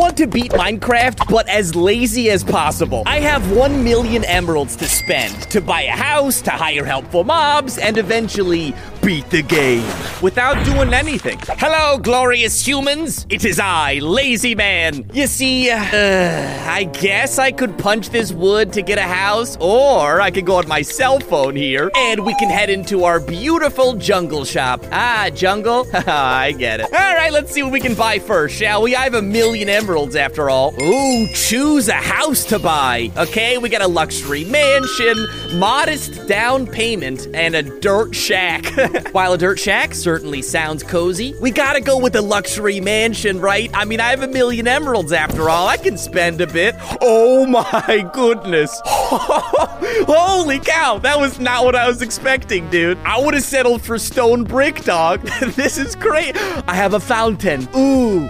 want 0.00 0.16
to 0.16 0.26
beat 0.26 0.50
Minecraft, 0.52 1.30
but 1.30 1.46
as 1.46 1.76
lazy 1.76 2.30
as 2.30 2.42
possible. 2.42 3.02
I 3.04 3.20
have 3.20 3.54
1 3.54 3.84
million 3.84 4.24
emeralds 4.24 4.74
to 4.76 4.86
spend 4.86 5.42
to 5.50 5.60
buy 5.60 5.82
a 5.82 5.90
house, 5.90 6.40
to 6.42 6.50
hire 6.50 6.86
helpful 6.86 7.22
mobs, 7.22 7.76
and 7.76 7.98
eventually 7.98 8.74
beat 9.02 9.28
the 9.30 9.42
game 9.42 9.86
without 10.22 10.62
doing 10.64 10.92
anything. 10.92 11.38
Hello, 11.58 11.98
glorious 11.98 12.66
humans. 12.66 13.26
It 13.28 13.44
is 13.44 13.58
I, 13.58 13.94
Lazy 13.94 14.54
Man. 14.54 15.08
You 15.12 15.26
see, 15.26 15.70
uh, 15.70 15.78
I 15.82 16.84
guess 16.84 17.38
I 17.38 17.52
could 17.52 17.78
punch 17.78 18.10
this 18.10 18.32
wood 18.32 18.72
to 18.74 18.82
get 18.82 18.98
a 18.98 19.02
house, 19.02 19.56
or 19.60 20.20
I 20.20 20.30
could 20.30 20.46
go 20.46 20.56
on 20.56 20.68
my 20.68 20.82
cell 20.82 21.20
phone 21.20 21.56
here 21.56 21.90
and 21.96 22.24
we 22.24 22.34
can 22.34 22.48
head 22.50 22.70
into 22.70 23.04
our 23.04 23.20
beautiful 23.20 23.94
jungle 23.94 24.44
shop. 24.44 24.84
Ah, 24.92 25.30
jungle? 25.34 25.86
I 25.94 26.52
get 26.52 26.80
it. 26.80 26.92
All 26.92 27.14
right, 27.14 27.32
let's 27.32 27.52
see 27.52 27.62
what 27.62 27.72
we 27.72 27.80
can 27.80 27.94
buy 27.94 28.18
first, 28.18 28.56
shall 28.56 28.82
we? 28.82 28.94
I 28.94 29.04
have 29.04 29.14
a 29.14 29.22
million 29.22 29.68
emeralds 29.68 30.16
after 30.16 30.50
all. 30.50 30.74
Ooh, 30.80 31.26
choose 31.34 31.88
a 31.88 31.94
house 31.94 32.44
to 32.46 32.58
buy. 32.58 33.10
Okay, 33.16 33.58
we 33.58 33.68
got 33.68 33.82
a 33.82 33.88
luxury 33.88 34.44
mansion, 34.44 35.16
modest 35.54 36.26
down 36.26 36.66
payment, 36.66 37.28
and 37.34 37.54
a 37.54 37.62
dirt 37.80 38.14
shack. 38.14 38.64
While 39.12 39.32
a 39.32 39.38
dirt 39.38 39.58
shack 39.58 39.94
certainly 39.94 40.42
sounds 40.42 40.82
cozy, 40.82 41.34
we 41.40 41.50
gotta 41.50 41.80
go 41.80 41.98
with 41.98 42.16
a 42.16 42.22
luxury 42.22 42.80
mansion, 42.80 43.40
right? 43.40 43.70
I 43.74 43.84
mean, 43.84 44.00
I 44.00 44.10
have 44.10 44.22
a 44.22 44.28
million 44.28 44.66
emeralds 44.66 45.12
after 45.12 45.48
all. 45.48 45.68
I 45.68 45.76
can 45.76 45.96
spend 45.96 46.40
a 46.40 46.46
bit. 46.46 46.74
Oh 47.00 47.46
my 47.46 48.08
goodness. 48.12 48.80
Holy 48.86 50.58
cow, 50.58 50.98
that 50.98 51.18
was 51.18 51.38
not 51.38 51.64
what 51.64 51.74
I 51.74 51.86
was 51.88 52.02
expecting, 52.02 52.68
dude. 52.70 52.98
I 53.04 53.20
would 53.20 53.34
have 53.34 53.42
settled 53.42 53.82
for 53.82 53.98
stone 53.98 54.44
brick, 54.44 54.84
dog. 54.84 55.22
this 55.54 55.78
is 55.78 55.94
great. 55.96 56.36
I 56.36 56.74
have 56.74 56.94
a 56.94 57.00
fountain. 57.00 57.68
Ooh. 57.76 58.28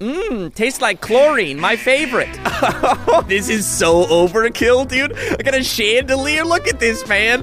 Mmm, 0.00 0.54
tastes 0.54 0.80
like 0.80 1.00
chlorine, 1.00 1.58
my 1.58 1.74
favorite. 1.74 2.32
this 3.26 3.48
is 3.48 3.66
so 3.66 4.04
overkill, 4.06 4.86
dude. 4.86 5.12
I 5.12 5.42
got 5.42 5.56
a 5.56 5.64
chandelier. 5.64 6.44
Look 6.44 6.68
at 6.68 6.78
this, 6.78 7.06
man. 7.08 7.42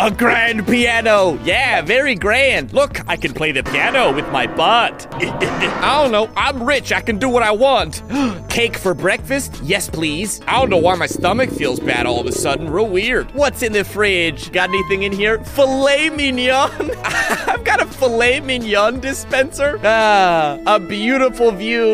A 0.00 0.10
grand 0.10 0.66
piano. 0.66 1.38
Yeah, 1.44 1.82
very 1.82 2.14
grand. 2.14 2.72
Look, 2.72 3.06
I 3.06 3.16
can 3.16 3.34
play 3.34 3.52
the 3.52 3.62
piano 3.62 4.14
with 4.14 4.26
my 4.30 4.46
butt. 4.46 5.08
I 5.14 6.00
don't 6.02 6.10
know. 6.10 6.30
I'm 6.36 6.62
rich. 6.62 6.90
I 6.90 7.02
can 7.02 7.18
do 7.18 7.28
what 7.28 7.42
I 7.42 7.50
want. 7.50 8.02
Cake 8.48 8.78
for 8.78 8.94
breakfast? 8.94 9.60
Yes, 9.62 9.90
please. 9.90 10.40
I 10.46 10.58
don't 10.58 10.70
know 10.70 10.78
why 10.78 10.94
my 10.94 11.06
stomach 11.06 11.50
feels 11.50 11.80
bad 11.80 12.06
all 12.06 12.18
of 12.18 12.26
a 12.26 12.32
sudden. 12.32 12.70
Real 12.70 12.88
weird. 12.88 13.30
What's 13.34 13.62
in 13.62 13.74
the 13.74 13.84
fridge? 13.84 14.52
Got 14.52 14.70
anything 14.70 15.02
in 15.02 15.12
here? 15.12 15.38
Filet 15.44 16.08
mignon. 16.08 16.70
I've 17.04 17.64
got 17.64 17.82
a 17.82 17.86
filet 17.86 18.40
mignon 18.40 19.00
dispenser. 19.00 19.78
Ah, 19.84 20.58
a 20.66 20.80
beautiful 20.80 21.52
view. 21.52 21.89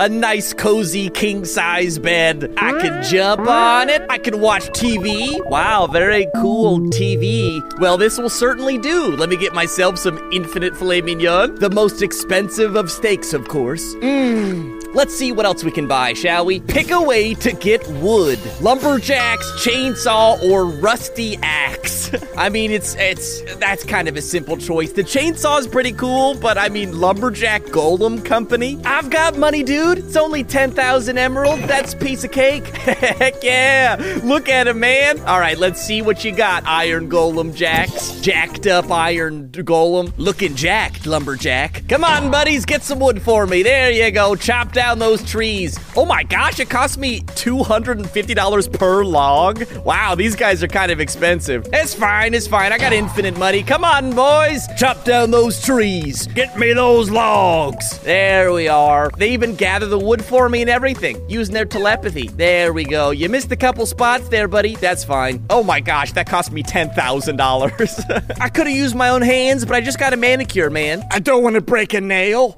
A 0.00 0.08
nice, 0.08 0.52
cozy, 0.52 1.10
king 1.10 1.44
size 1.44 1.98
bed. 1.98 2.52
I 2.56 2.72
can 2.80 3.02
jump 3.02 3.48
on 3.48 3.88
it. 3.88 4.02
I 4.08 4.18
can 4.18 4.40
watch 4.40 4.68
TV. 4.70 5.44
Wow, 5.46 5.86
very 5.86 6.26
cool 6.36 6.80
TV. 6.80 7.60
Well, 7.78 7.96
this 7.96 8.18
will 8.18 8.30
certainly 8.30 8.78
do. 8.78 9.16
Let 9.16 9.28
me 9.28 9.36
get 9.36 9.52
myself 9.52 9.98
some 9.98 10.18
infinite 10.32 10.76
filet 10.76 11.02
mignon. 11.02 11.54
The 11.56 11.70
most 11.70 12.02
expensive 12.02 12.76
of 12.76 12.90
steaks, 12.90 13.32
of 13.32 13.48
course. 13.48 13.94
Mmm. 13.96 14.75
Let's 14.96 15.14
see 15.14 15.30
what 15.30 15.44
else 15.44 15.62
we 15.62 15.72
can 15.72 15.86
buy, 15.86 16.14
shall 16.14 16.46
we? 16.46 16.60
Pick 16.60 16.90
a 16.90 16.98
way 16.98 17.34
to 17.34 17.52
get 17.52 17.86
wood. 17.86 18.38
Lumberjacks, 18.62 19.44
chainsaw, 19.62 20.42
or 20.42 20.64
rusty 20.64 21.38
axe. 21.42 22.10
I 22.38 22.48
mean, 22.48 22.70
it's 22.70 22.94
it's 22.98 23.42
that's 23.56 23.84
kind 23.84 24.08
of 24.08 24.16
a 24.16 24.22
simple 24.22 24.56
choice. 24.56 24.92
The 24.92 25.02
chainsaw 25.02 25.60
is 25.60 25.66
pretty 25.66 25.92
cool, 25.92 26.34
but 26.34 26.56
I 26.56 26.70
mean, 26.70 26.98
lumberjack 26.98 27.64
golem 27.64 28.24
company. 28.24 28.80
I've 28.86 29.10
got 29.10 29.36
money, 29.36 29.62
dude. 29.62 29.98
It's 29.98 30.16
only 30.16 30.42
ten 30.44 30.70
thousand 30.70 31.18
emerald. 31.18 31.60
That's 31.60 31.94
piece 31.94 32.24
of 32.24 32.32
cake. 32.32 32.66
Heck 32.76 33.44
yeah! 33.44 34.20
Look 34.24 34.48
at 34.48 34.66
him, 34.66 34.80
man. 34.80 35.20
All 35.26 35.40
right, 35.40 35.58
let's 35.58 35.82
see 35.82 36.00
what 36.00 36.24
you 36.24 36.32
got, 36.32 36.64
Iron 36.66 37.10
Golem 37.10 37.54
Jacks. 37.54 38.18
Jacked 38.22 38.66
up 38.66 38.90
Iron 38.90 39.50
Golem, 39.50 40.10
looking 40.16 40.54
jacked 40.54 41.06
lumberjack. 41.06 41.86
Come 41.86 42.02
on, 42.02 42.30
buddies, 42.30 42.64
get 42.64 42.82
some 42.82 42.98
wood 42.98 43.20
for 43.20 43.46
me. 43.46 43.62
There 43.62 43.90
you 43.90 44.10
go. 44.10 44.36
Chop 44.36 44.72
down 44.86 45.00
those 45.00 45.20
trees. 45.24 45.76
Oh 45.96 46.04
my 46.04 46.22
gosh, 46.22 46.60
it 46.60 46.70
cost 46.70 46.96
me 46.96 47.18
$250 47.20 48.78
per 48.78 49.04
log. 49.04 49.64
Wow, 49.84 50.14
these 50.14 50.36
guys 50.36 50.62
are 50.62 50.68
kind 50.68 50.92
of 50.92 51.00
expensive. 51.00 51.66
It's 51.72 51.92
fine, 51.92 52.34
it's 52.34 52.46
fine. 52.46 52.70
I 52.72 52.78
got 52.78 52.92
infinite 52.92 53.36
money. 53.36 53.64
Come 53.64 53.84
on, 53.84 54.14
boys. 54.14 54.64
Chop 54.76 55.04
down 55.04 55.32
those 55.32 55.60
trees. 55.60 56.28
Get 56.28 56.56
me 56.56 56.72
those 56.72 57.10
logs. 57.10 57.98
There 58.00 58.52
we 58.52 58.68
are. 58.68 59.10
They 59.16 59.30
even 59.30 59.56
gather 59.56 59.86
the 59.86 59.98
wood 59.98 60.24
for 60.24 60.48
me 60.48 60.60
and 60.60 60.70
everything 60.70 61.18
using 61.28 61.52
their 61.52 61.64
telepathy. 61.64 62.28
There 62.28 62.72
we 62.72 62.84
go. 62.84 63.10
You 63.10 63.28
missed 63.28 63.50
a 63.50 63.56
couple 63.56 63.86
spots 63.86 64.28
there, 64.28 64.46
buddy. 64.46 64.76
That's 64.76 65.02
fine. 65.02 65.44
Oh 65.50 65.64
my 65.64 65.80
gosh, 65.80 66.12
that 66.12 66.28
cost 66.28 66.52
me 66.52 66.62
$10,000. 66.62 68.36
I 68.40 68.48
could 68.50 68.68
have 68.68 68.76
used 68.76 68.94
my 68.94 69.08
own 69.08 69.22
hands, 69.22 69.64
but 69.64 69.74
I 69.74 69.80
just 69.80 69.98
got 69.98 70.12
a 70.12 70.16
manicure, 70.16 70.70
man. 70.70 71.02
I 71.10 71.18
don't 71.18 71.42
want 71.42 71.54
to 71.56 71.60
break 71.60 71.92
a 71.92 72.00
nail. 72.00 72.54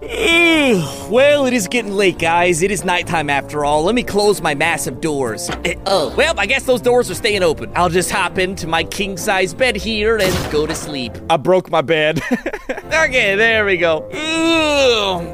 well, 1.11 1.47
it 1.47 1.55
is 1.55 1.69
getting 1.69 1.93
late, 1.93 2.18
guys. 2.19 2.63
It 2.63 2.71
is 2.71 2.85
nighttime 2.85 3.31
after 3.31 3.65
all. 3.65 3.85
Let 3.85 3.95
me 3.95 4.03
close 4.03 4.43
my 4.43 4.55
massive 4.55 5.01
doors. 5.01 5.49
Eh, 5.65 5.75
oh, 5.87 6.15
well, 6.17 6.35
I 6.39 6.47
guess 6.47 6.65
those 6.65 6.81
doors 6.81 7.11
are 7.11 7.15
staying 7.15 7.43
open. 7.43 7.71
I'll 7.75 7.89
just 7.89 8.11
hop 8.11 8.39
into 8.39 8.67
my 8.67 8.85
king 8.85 9.17
size 9.17 9.55
bed 9.55 9.77
here 9.77 10.19
and 10.19 10.53
go 10.53 10.67
to 10.67 10.75
sleep. 10.75 11.13
I 11.31 11.37
broke 11.37 11.71
my 11.71 11.81
bed. 11.81 12.21
okay, 12.71 13.37
there 13.37 13.65
we 13.65 13.77
go. 13.77 14.01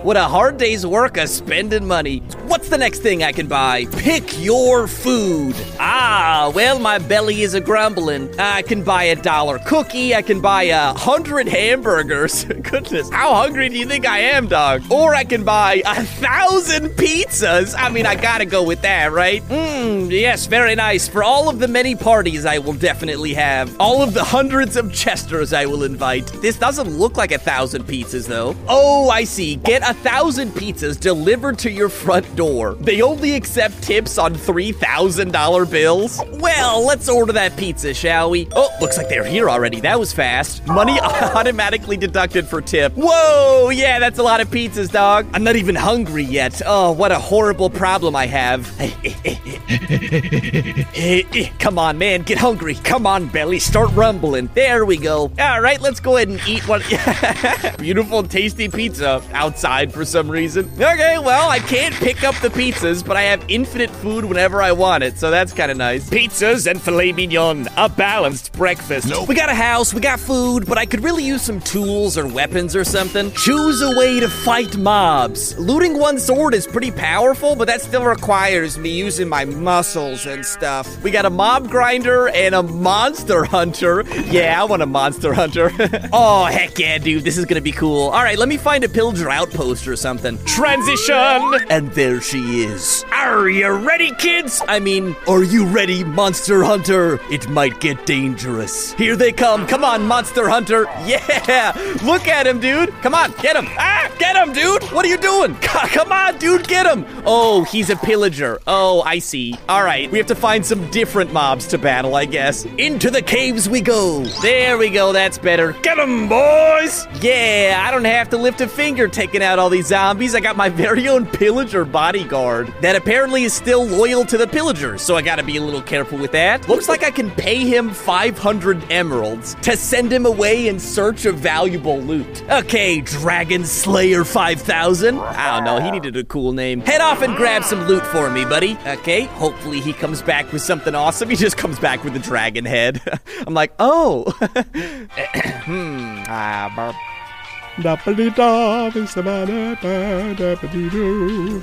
What 0.03 0.17
a 0.17 0.25
hard 0.25 0.59
day's 0.59 0.87
work 0.87 1.17
of 1.17 1.29
spending 1.29 1.87
money. 1.87 2.19
What's 2.47 2.64
the 2.69 2.79
next 2.79 3.01
thing 3.01 3.23
I 3.23 3.33
can 3.33 3.47
buy? 3.47 3.87
Pick 3.87 4.43
your 4.43 4.87
food. 4.87 5.55
Ah, 5.79 6.53
well, 6.55 6.79
my 6.79 6.99
belly 6.99 7.43
is 7.43 7.55
a 7.55 7.61
grumbling. 7.61 8.29
I 8.39 8.63
can 8.63 8.83
buy 8.83 9.05
a 9.05 9.17
dollar 9.17 9.59
cookie. 9.61 10.15
I 10.15 10.23
can 10.23 10.41
buy 10.41 10.65
a 10.65 10.93
hundred 10.95 11.49
hamburgers. 11.49 12.45
Goodness, 12.63 13.11
how 13.11 13.35
hungry 13.35 13.69
do 13.69 13.79
you 13.79 13.87
think 13.87 14.07
I 14.07 14.19
am, 14.19 14.47
dog? 14.47 14.83
Or 14.91 15.15
I 15.15 15.25
can 15.25 15.45
buy 15.45 15.83
a 15.85 16.05
thousand 16.05 16.91
pizzas. 16.91 17.75
I 17.77 17.91
mean, 17.91 18.07
I 18.07 18.15
gotta 18.15 18.45
go 18.47 18.63
with 18.63 18.83
that, 18.83 19.13
right? 19.13 19.43
Mmm, 19.45 20.11
yes, 20.11 20.47
very 20.47 20.75
nice. 20.75 21.09
For 21.09 21.23
all 21.23 21.49
of 21.49 21.59
the 21.59 21.69
many 21.69 21.95
parties 21.97 22.45
I 22.47 22.59
will 22.59 22.73
definitely 22.75 23.35
have, 23.35 23.75
all 23.81 24.03
of 24.03 24.15
the 24.15 24.25
hundreds 24.25 24.77
of 24.77 24.93
Chesters 24.93 25.53
I 25.53 25.67
will 25.67 25.85
invite. 25.85 26.27
This 26.41 26.57
doesn't 26.57 26.89
look 26.89 27.17
like 27.17 27.33
a 27.33 27.39
thousand 27.39 27.85
pizzas, 27.85 28.27
though. 28.27 28.55
Oh, 28.69 29.11
I 29.11 29.25
see. 29.25 29.57
Get 29.57 29.83
a 29.89 29.95
thousand 29.95 30.53
pizzas 30.53 30.99
delivered 30.99 31.59
to 31.61 31.71
your 31.71 31.89
front 31.89 32.25
door. 32.37 32.54
They 32.55 33.03
only 33.03 33.35
accept 33.35 33.83
tips 33.83 34.19
on 34.19 34.35
$3,000 34.35 35.71
bills. 35.71 36.21
Well, 36.35 36.87
let's 36.87 37.09
order 37.09 37.33
that 37.33 37.57
pizza, 37.57 37.95
shall 37.95 38.31
we? 38.31 38.49
Oh, 38.55 38.69
looks 38.81 38.97
like 38.97 39.09
they're 39.09 39.25
here 39.25 39.51
already. 39.51 39.81
That 39.81 39.99
was 39.99 40.13
fast. 40.13 40.65
Money 40.67 40.99
automatically 41.01 41.97
deducted 41.97 42.47
for 42.47 42.61
tip. 42.61 42.93
Whoa, 42.95 43.71
yeah, 43.71 43.99
that's 43.99 44.19
a 44.19 44.23
lot 44.23 44.41
of 44.41 44.49
pizzas, 44.49 44.91
dog. 44.91 45.27
I'm 45.33 45.43
not 45.43 45.57
even 45.57 45.75
hungry 45.75 46.25
yet. 46.25 46.63
Oh, 46.65 46.93
what 46.93 47.11
a 47.11 47.19
horrible 47.19 47.71
problem 47.71 48.15
I 48.15 48.27
have. 48.27 48.71
Come 51.59 51.79
on, 51.79 51.99
man, 51.99 52.23
get 52.23 52.39
hungry. 52.39 52.75
Come 52.77 53.07
on, 53.07 53.29
belly, 53.29 53.59
start 53.59 53.91
rumbling. 53.93 54.49
There 54.55 54.85
we 54.85 54.97
go. 54.97 55.33
All 55.39 55.61
right, 55.61 55.81
let's 55.81 56.01
go 56.01 56.17
ahead 56.17 56.29
and 56.29 56.41
eat 56.47 56.67
one. 56.69 56.83
Beautiful, 57.79 58.23
tasty 58.23 58.69
pizza 58.69 59.23
outside 59.33 59.93
for 59.93 60.05
some 60.05 60.31
reason. 60.31 60.71
Okay, 60.75 61.19
well, 61.19 61.51
I 61.51 61.59
can't 61.59 61.95
pick 61.95 62.23
up 62.25 62.35
the 62.45 62.51
pizzas, 62.51 63.03
but 63.03 63.17
I 63.17 63.23
have 63.23 63.43
infinite 63.49 63.89
food 63.89 64.27
whenever 64.27 64.61
I 64.61 64.71
want 64.73 65.03
it, 65.03 65.17
so 65.17 65.31
that's 65.31 65.55
kind 65.55 65.71
of 65.71 65.79
nice. 65.79 66.11
Pizzas 66.11 66.71
and 66.71 66.79
filet 66.79 67.11
mignon, 67.11 67.69
a 67.79 67.89
balanced 67.89 68.53
breakfast. 68.53 69.09
Nope. 69.09 69.29
We 69.29 69.35
got 69.35 69.49
a 69.49 69.55
house, 69.55 69.95
we 69.95 70.03
got 70.03 70.21
food, 70.21 70.67
but 70.67 70.77
I 70.77 70.85
could 70.85 71.03
really 71.03 71.25
use 71.25 71.41
some 71.41 71.59
tools 71.61 72.19
or 72.19 72.27
weapons 72.27 72.77
or 72.77 72.85
something. 72.85 73.33
Choose 73.33 73.81
a 73.81 73.97
way 73.97 74.21
to 74.21 74.29
fight 74.29 74.77
mobs. 74.77 75.57
Looting 75.59 75.99
one 75.99 76.19
sword 76.19 76.53
is 76.53 76.67
pretty 76.67 76.91
powerful, 76.91 77.57
but 77.57 77.67
that 77.69 77.81
still 77.81 78.05
requires 78.05 78.77
me 78.77 78.91
using 78.91 79.27
my 79.27 79.47
muscles 79.47 80.27
and 80.27 80.45
stuff. 80.45 81.03
We 81.03 81.11
got 81.11 81.25
a 81.25 81.31
mob 81.31 81.71
grinder 81.71 82.29
and 82.29 82.55
a 82.55 82.63
monster 82.63 83.45
hunter. 83.45 84.05
Yeah, 84.27 84.61
I 84.61 84.65
want 84.65 84.83
a 84.83 84.87
monster 84.87 85.33
hunter. 85.33 85.71
oh, 86.13 86.45
heck 86.45 86.79
yeah, 86.79 86.99
dude. 86.99 87.25
This 87.25 87.39
is 87.39 87.47
gonna 87.47 87.63
be 87.63 87.73
cool. 87.73 88.11
All 88.11 88.23
right, 88.23 88.37
let 88.37 88.51
me 88.51 88.59
find 88.59 88.85
a 88.85 88.89
pillager 88.89 89.31
outpost 89.31 89.89
or 89.89 89.97
something. 89.97 90.37
Transition! 90.45 91.65
And 91.71 91.91
there 91.93 92.21
she 92.21 92.34
is. 92.39 93.05
Are 93.13 93.49
you 93.49 93.69
ready, 93.71 94.13
kids? 94.17 94.63
I 94.69 94.81
mean, 94.81 95.17
are 95.29 95.43
you 95.43 95.67
ready, 95.67 96.05
monster 96.05 96.63
hunter? 96.63 97.21
It 97.31 97.49
might 97.49 97.81
get 97.81 98.07
dangerous. 98.07 98.93
Here 98.95 99.17
they 99.17 99.33
come. 99.33 99.67
Come 99.67 99.85
on, 99.85 100.03
monster 100.07 100.49
hunter. 100.49 100.85
Yeah! 101.07 101.73
Look 102.05 102.29
at 102.29 102.47
him, 102.47 102.61
dude. 102.61 102.91
Come 103.03 103.15
on, 103.15 103.33
get 103.41 103.57
him. 103.57 103.67
Ah, 103.79 104.11
get 104.19 104.37
him, 104.37 104.53
dude. 104.53 104.83
What 104.93 105.05
are 105.05 105.09
you 105.09 105.19
doing? 105.19 105.55
Come 105.61 106.13
on, 106.13 106.39
dude, 106.39 106.67
get 106.69 106.87
him. 106.87 107.05
Oh, 107.25 107.65
he's 107.65 107.91
a 107.91 107.97
pillager. 107.97 108.61
Oh, 108.67 109.03
I 109.03 109.19
see. 109.19 109.57
All 109.69 109.83
right, 109.83 110.11
we 110.11 110.19
have 110.19 110.27
to 110.29 110.35
find 110.35 110.65
some 110.65 110.91
different 110.91 111.33
mobs 111.33 111.67
to 111.69 111.79
battle, 111.79 112.15
I 112.15 112.25
guess. 112.27 112.65
Into 112.79 113.11
the 113.11 113.23
caves 113.23 113.69
we 113.69 113.81
go. 113.81 114.25
There 114.43 114.79
we 114.79 114.91
go. 114.91 115.13
That's 115.13 115.39
better. 115.39 115.73
Get 115.83 115.99
him, 115.99 116.29
boys. 116.29 117.07
Yeah, 117.21 117.83
I 117.87 117.91
don't 117.91 118.05
have 118.05 118.31
to 118.31 118.37
lift 118.37 118.61
a 118.61 118.69
finger 118.69 119.09
taking 119.09 119.43
out 119.43 119.59
all 119.59 119.71
these 119.71 119.87
zombies. 119.89 120.35
I 120.35 120.41
got 120.41 120.57
my 120.57 120.69
very 120.85 121.09
own 121.09 121.27
pillager 121.27 121.85
bodyguard 122.25 122.73
that 122.81 122.97
apparently 122.97 123.45
is 123.45 123.53
still 123.53 123.85
loyal 123.85 124.25
to 124.25 124.39
the 124.39 124.47
pillagers, 124.47 125.03
so 125.03 125.17
I 125.17 125.23
gotta 125.23 125.43
be 125.43 125.57
a 125.57 125.61
little 125.61 125.83
careful 125.83 126.19
with 126.19 126.33
that. 126.33 126.69
Looks 126.69 126.89
like 126.89 127.03
I 127.05 127.11
can 127.11 127.31
pay 127.31 127.57
him 127.57 127.91
500 127.91 128.91
emeralds 128.91 129.55
to 129.63 129.77
send 129.77 130.13
him 130.13 130.27
away 130.27 130.69
in 130.69 130.79
search 130.79 131.27
of 131.27 131.37
valuable 131.37 132.01
loot. 132.01 132.43
Okay, 132.51 133.01
Dragon 133.01 133.65
Slayer 133.65 134.25
5000. 134.25 135.19
I 135.19 135.57
don't 135.57 135.65
know, 135.65 135.85
he 135.85 135.91
needed 135.91 136.17
a 136.17 136.25
cool 136.25 136.53
name. 136.53 136.81
Head 136.81 137.01
off 137.01 137.23
and 137.23 137.37
grab 137.37 137.65
some 137.65 137.87
loot 137.87 138.05
for 138.07 138.31
me, 138.31 138.45
buddy. 138.45 138.79
Okay, 138.87 139.25
hopefully 139.25 139.81
he 139.81 139.93
comes 139.93 140.23
back 140.23 140.51
with 140.53 140.63
something 140.63 140.95
awesome. 140.95 141.29
He 141.29 141.37
just 141.37 141.57
comes 141.57 141.79
back 141.79 142.05
with 142.05 142.17
a 142.17 142.21
dragon 142.21 142.65
head. 142.65 143.01
I'm 143.47 143.55
like, 143.55 143.73
oh. 143.79 144.31
hmm. 144.41 146.23
Ah, 146.27 146.73
burp. 146.75 147.14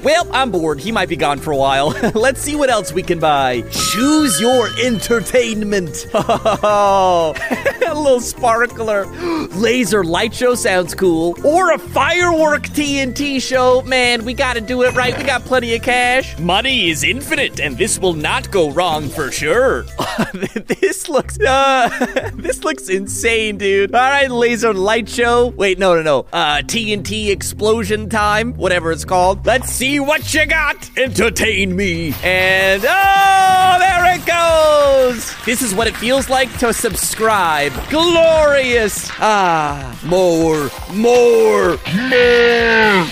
Well, 0.04 0.28
I'm 0.32 0.52
bored. 0.52 0.80
He 0.80 0.92
might 0.92 1.08
be 1.08 1.16
gone 1.16 1.40
for 1.40 1.52
a 1.52 1.58
while. 1.58 1.90
Let's 2.16 2.42
see 2.42 2.56
what 2.56 2.70
else 2.70 2.92
we 2.92 3.02
can 3.02 3.20
buy. 3.20 3.62
Choose 3.72 4.40
your 4.42 4.68
entertainment. 4.84 6.08
Oh, 6.14 7.34
a 7.88 7.96
little 7.96 8.20
sparkler. 8.20 9.06
Laser 9.56 10.04
light 10.04 10.34
show 10.34 10.56
sounds 10.56 10.94
cool. 10.94 11.36
Or 11.46 11.72
a 11.72 11.80
firework 11.80 12.64
TNT 12.64 13.42
show. 13.42 13.82
Man, 13.84 14.26
we 14.26 14.34
gotta 14.34 14.62
do 14.62 14.84
it 14.84 14.94
right. 14.96 15.18
We 15.18 15.24
got 15.24 15.44
plenty 15.44 15.76
of 15.76 15.82
cash. 15.82 16.38
Money 16.40 16.90
is 16.90 17.04
infinite, 17.04 17.60
and 17.60 17.78
this 17.78 18.00
will 18.00 18.14
not 18.14 18.52
go 18.52 18.72
wrong 18.72 19.08
for 19.10 19.32
sure. 19.32 19.84
this 20.34 21.10
looks, 21.10 21.40
uh, 21.40 22.32
this 22.34 22.64
looks 22.64 22.90
insane, 22.90 23.58
dude. 23.58 23.94
All 23.94 24.02
right, 24.02 24.30
laser 24.30 24.74
light 24.74 25.10
show. 25.10 25.48
Wait, 25.48 25.80
no, 25.80 25.96
no, 25.96 26.01
no. 26.04 26.26
Uh, 26.32 26.58
TNT 26.58 27.30
explosion 27.30 28.10
time, 28.10 28.54
whatever 28.54 28.92
it's 28.92 29.06
called. 29.06 29.46
Let's 29.46 29.70
see 29.70 30.00
what 30.00 30.34
you 30.34 30.46
got. 30.46 30.90
Entertain 30.98 31.76
me. 31.76 32.14
And 32.24 32.84
oh, 32.86 33.76
there 33.80 34.16
it 34.16 34.26
goes. 34.26 35.36
This 35.46 35.62
is 35.62 35.74
what 35.74 35.88
it 35.88 35.96
feels 35.98 36.30
like 36.30 36.56
to 36.60 36.74
subscribe. 36.74 37.74
Glorious. 37.90 39.10
Ah, 39.20 40.00
more, 40.06 40.70
more, 40.94 41.78
more. 41.94 43.08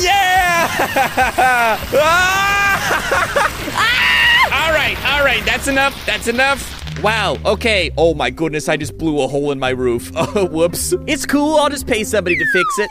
yeah. 0.00 0.68
ah! 1.94 2.58
All 4.52 4.72
right, 4.72 4.96
all 5.06 5.24
right. 5.24 5.42
That's 5.46 5.66
enough. 5.66 6.04
That's 6.04 6.28
enough. 6.28 6.81
Wow, 7.00 7.36
okay. 7.44 7.90
Oh 7.96 8.14
my 8.14 8.30
goodness, 8.30 8.68
I 8.68 8.76
just 8.76 8.96
blew 8.98 9.22
a 9.22 9.28
hole 9.28 9.50
in 9.50 9.58
my 9.58 9.70
roof. 9.70 10.10
Whoops. 10.34 10.94
It's 11.06 11.26
cool, 11.26 11.56
I'll 11.56 11.70
just 11.70 11.86
pay 11.86 12.04
somebody 12.04 12.36
to 12.36 12.46
fix 12.52 12.78
it. 12.78 12.90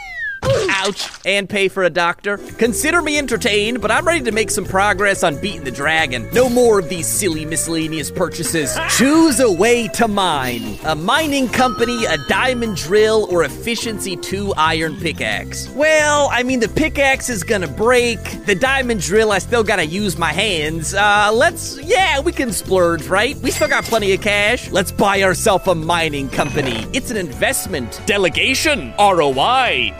Ouch. 0.83 1.09
And 1.25 1.47
pay 1.47 1.67
for 1.67 1.83
a 1.83 1.89
doctor. 1.89 2.37
Consider 2.37 3.01
me 3.03 3.17
entertained, 3.17 3.81
but 3.81 3.91
I'm 3.91 4.05
ready 4.05 4.23
to 4.25 4.31
make 4.31 4.49
some 4.49 4.65
progress 4.65 5.23
on 5.23 5.39
beating 5.39 5.63
the 5.63 5.71
dragon. 5.71 6.27
No 6.33 6.49
more 6.49 6.79
of 6.79 6.89
these 6.89 7.07
silly 7.07 7.45
miscellaneous 7.45 8.09
purchases. 8.09 8.75
Choose 8.97 9.39
a 9.39 9.51
way 9.51 9.87
to 9.89 10.07
mine. 10.07 10.79
A 10.85 10.95
mining 10.95 11.47
company, 11.49 12.05
a 12.05 12.17
diamond 12.27 12.77
drill, 12.77 13.27
or 13.29 13.43
efficiency 13.43 14.15
2 14.15 14.53
iron 14.57 14.95
pickaxe. 14.97 15.69
Well, 15.69 16.29
I 16.31 16.41
mean, 16.41 16.59
the 16.59 16.69
pickaxe 16.69 17.29
is 17.29 17.43
gonna 17.43 17.67
break. 17.67 18.17
The 18.47 18.55
diamond 18.55 19.01
drill, 19.01 19.31
I 19.31 19.37
still 19.37 19.63
gotta 19.63 19.85
use 19.85 20.17
my 20.17 20.33
hands. 20.33 20.95
Uh, 20.95 21.29
let's, 21.31 21.79
yeah, 21.83 22.19
we 22.21 22.31
can 22.31 22.51
splurge, 22.51 23.05
right? 23.07 23.37
We 23.37 23.51
still 23.51 23.67
got 23.67 23.83
plenty 23.83 24.13
of 24.13 24.21
cash. 24.21 24.71
Let's 24.71 24.91
buy 24.91 25.21
ourselves 25.21 25.67
a 25.67 25.75
mining 25.75 26.29
company. 26.29 26.87
It's 26.91 27.11
an 27.11 27.17
investment. 27.17 28.01
Delegation. 28.07 28.93
ROI. 28.97 29.93